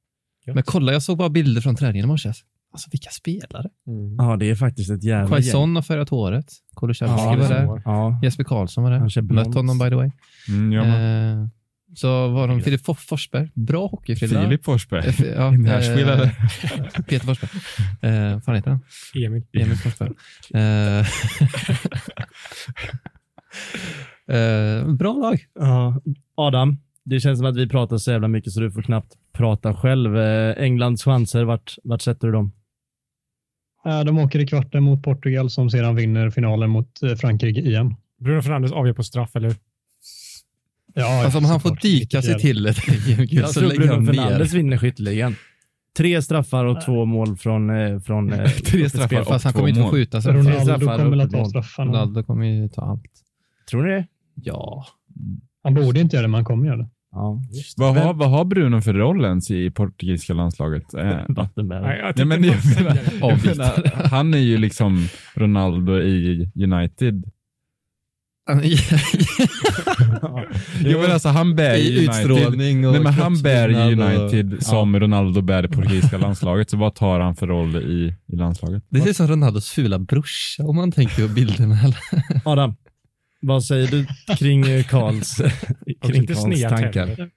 [0.55, 2.33] Men kolla, jag såg bara bilder från träningen i morse.
[2.73, 3.69] Alltså vilka spelare.
[3.87, 4.17] Mm.
[4.19, 5.29] Ja, det är faktiskt ett jävla gäng.
[5.29, 6.53] Quaison har färgat håret.
[6.77, 7.67] Kulusevski Ja, var är där.
[7.67, 7.83] så.
[7.85, 8.99] Ja, Jesper Karlsson var där.
[8.99, 9.47] Han kör blont.
[9.47, 10.11] Mött honom by the way.
[10.49, 11.33] Mm, jag med.
[11.43, 11.49] Eh,
[11.95, 13.51] så var de Filip Fors- Forsberg.
[13.55, 14.43] Bra hockeyfrilla.
[14.45, 15.27] Filip Forsberg.
[15.37, 16.31] Ja, Nashville, eh, eller?
[17.09, 17.51] Peter Forsberg.
[18.03, 18.81] Eh, vad fan heter han?
[19.25, 19.43] Emil.
[19.53, 20.11] Emil Forsberg.
[20.55, 21.07] Eh,
[24.37, 25.39] eh, bra lag.
[25.55, 26.01] Ja.
[26.35, 29.75] Adam, det känns som att vi pratar så jävla mycket så du får knappt prata
[29.75, 30.17] själv.
[30.19, 32.53] Eh, Englands chanser, vart, vart sätter du dem?
[33.87, 37.95] Eh, De åker i kvarten mot Portugal som sedan vinner finalen mot eh, Frankrike igen.
[38.21, 39.57] Bruno Fernandes avgör på straff, eller hur?
[40.99, 42.57] Ja, Alltså om han får dyka sig till
[43.07, 44.07] gult Jag så tror lägger Bruno han.
[44.07, 45.35] Fernandes vinner skytteligan.
[45.97, 47.71] Tre straffar och två mål från...
[47.71, 50.21] Eh, från eh, Tre straffar, fast han kommer inte få skjuta.
[50.21, 51.91] Tre Ronaldo straffar kommer och att ta straffarna.
[51.93, 53.03] Ronaldo kommer ju ta allt.
[53.71, 54.07] Tror ni det?
[54.35, 54.87] Ja.
[55.63, 56.89] Han borde inte göra det, men han kommer göra det.
[57.13, 57.43] Ja.
[57.77, 60.95] Vad har, vad har Bruno för roll ens i portugisiska landslaget?
[60.95, 61.87] Eh, Vattenbärare.
[61.87, 63.83] Nej, jag Nej, tyckte men bara- jag menar, jag Avbytare.
[63.83, 67.25] menar, han är ju liksom Ronaldo i United.
[70.85, 72.31] Jo, men alltså, han bär ju United.
[72.31, 72.57] och
[72.93, 76.71] Nej, men han bär kroppsbyggnad och- United som Ronaldo bär det portugisiska landslaget.
[76.71, 78.83] Så vad tar han för roll i, i landslaget?
[78.89, 81.77] Det ser ut som Ronaldos fula brorsa om man tänker på bilderna.
[82.45, 82.75] Adam,
[83.41, 85.37] vad säger du kring eh, Karls,
[86.07, 87.31] kring Karls tankar?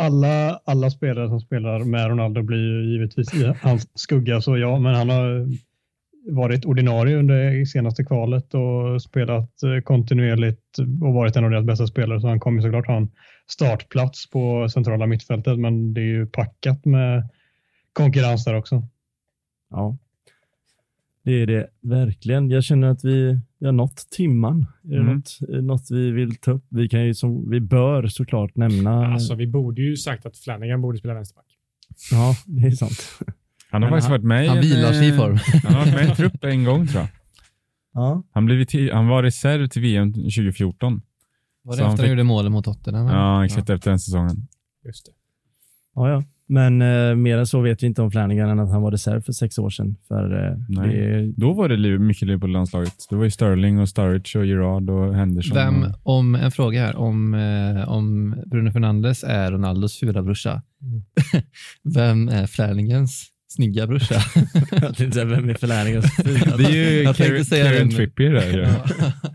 [0.00, 4.78] Alla, alla spelare som spelar med Ronaldo blir ju givetvis i hans skugga, så ja,
[4.78, 5.46] men han har
[6.28, 11.86] varit ordinarie under senaste kvalet och spelat eh, kontinuerligt och varit en av deras bästa
[11.86, 13.10] spelare, så han kommer såklart ha en
[13.46, 17.28] startplats på centrala mittfältet, men det är ju packat med
[17.92, 18.82] konkurrens där också.
[19.70, 19.96] Ja,
[21.22, 22.50] det är det verkligen.
[22.50, 24.66] Jag känner att vi, vi har nått timman.
[24.84, 25.14] Är det Mm.
[25.14, 26.64] något, det något vi vill ta upp?
[26.68, 29.06] Vi, kan ju som, vi bör såklart nämna...
[29.06, 31.46] Alltså, vi borde ju sagt att Flanagan borde spela vänsterback.
[32.10, 33.18] Ja, det är sant.
[33.70, 35.38] Han har Men faktiskt han- varit med i Han vilar sig i eh, form.
[35.64, 37.08] Han har varit med i en trupp en gång tror jag.
[37.94, 41.02] Ja, Han, blev till, han var reserv till VM 2014.
[41.64, 43.06] Var Så det han efter han fick- gjorde målen mot Tottenham?
[43.06, 44.36] Ja, exakt efter den säsongen.
[44.84, 45.12] Just det.
[45.94, 46.08] ja.
[46.10, 46.22] ja.
[46.50, 49.20] Men eh, mer än så vet vi inte om Flanagan än att han var reserv
[49.22, 49.96] för sex år sedan.
[50.08, 50.96] För, eh, Nej.
[50.96, 52.94] det, Då var det liv, mycket liv på landslaget.
[53.10, 55.54] Det var ju Sterling och Sturridge och Gerard och Henderson.
[55.56, 60.62] Vem, och, om en fråga här, om, eh, om Bruno Fernandes är Ronaldos fula brorsa,
[60.82, 61.02] Mm.
[61.94, 64.14] vem är Flanagans snygga brorsa?
[64.70, 66.02] jag tänkte säga, vem är Flanagan?
[66.58, 68.58] det är ju Jag tänkte säga den- Trippier där.
[68.58, 68.84] Ja.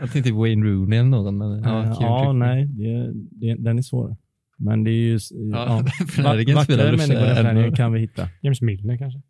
[0.00, 1.38] Jag tänkte Wayne Rooney eller någon.
[1.38, 4.16] Men, Ja, ja, Kieran ja nej, det, det, den är svår.
[4.58, 5.18] Men det är ju...
[5.30, 5.84] Ja,
[6.16, 8.28] Ja, Vackrare människor än är Flanagan kan vi hitta.
[8.42, 9.20] James Milner kanske.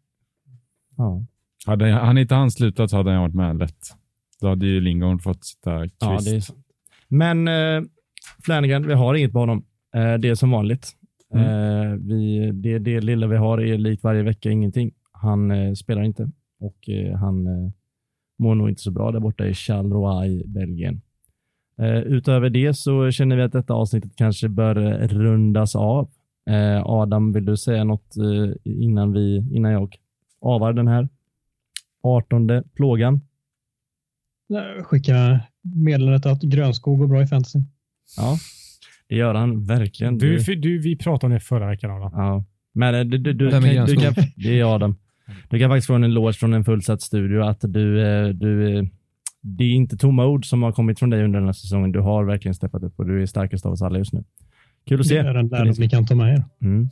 [0.97, 1.25] Ja.
[1.67, 3.95] Hade han inte han slutat så hade han varit med lätt.
[4.41, 5.95] Då hade ju Lingard fått sitta kvist.
[6.01, 6.59] Ja, det är sant.
[7.09, 7.83] Men eh,
[8.45, 9.65] Flanagan, vi har inget på honom.
[9.95, 10.93] Eh, det är som vanligt.
[11.35, 11.45] Mm.
[11.45, 14.95] Eh, vi, det, det lilla vi har är likt varje vecka ingenting.
[15.13, 17.73] Han eh, spelar inte och eh, han eh,
[18.39, 21.01] mår nog inte så bra där borta i Charleroi i Belgien.
[21.79, 24.75] Eh, utöver det så känner vi att detta avsnittet kanske bör
[25.09, 26.11] rundas av.
[26.51, 29.97] Eh, Adam, vill du säga något eh, innan, vi, innan jag
[30.41, 31.09] avar den här
[32.03, 33.21] 18 plågan?
[34.83, 37.59] Skicka meddelandet att Grönskog går bra i fantasy.
[38.17, 38.37] Ja,
[39.09, 40.19] det gör han verkligen.
[40.19, 42.11] Du, för- du, vi pratade om det förra veckan, Adam.
[42.15, 42.45] Ja.
[42.75, 44.97] Men eh, du, du, du, kan, du kan, det är Adam.
[45.51, 48.85] Du kan faktiskt få en eloge från en fullsatt studio att du, eh, du, eh,
[49.43, 51.93] det är inte tomma ord som har kommit från dig under den här säsongen.
[51.93, 54.25] Du har verkligen steppat upp och du är starkast av oss alla just nu.
[54.89, 55.17] Kul att Det se.
[55.19, 56.45] är en lärdom ni kan ta med er.
[56.63, 56.89] Mm.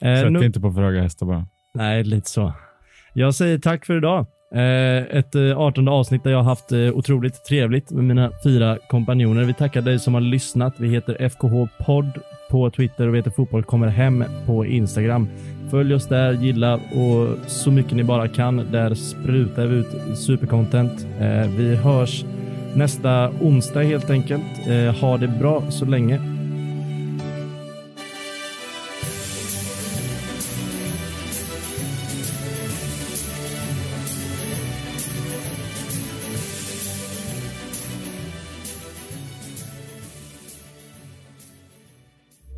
[0.00, 1.46] Eh, Sätt nu, inte på för höga hästar bara.
[1.74, 2.52] nej, lite så.
[3.14, 4.26] Jag säger tack för idag.
[4.54, 8.30] Eh, ett eh, artonde 18 avsnitt där jag har haft eh, otroligt trevligt med mina
[8.44, 9.44] fyra kompanjoner.
[9.44, 10.74] Vi tackar dig som har lyssnat.
[10.76, 12.10] Vi heter FKH podd
[12.50, 15.28] på Twitter och vi heter Fotboll kommer hem på Instagram.
[15.70, 18.66] Följ oss där, gilla och så mycket ni bara kan.
[18.72, 21.06] Där sprutar vi ut supercontent.
[21.56, 22.24] Vi hörs
[22.74, 24.42] nästa onsdag helt enkelt.
[25.00, 26.37] Ha det bra så länge.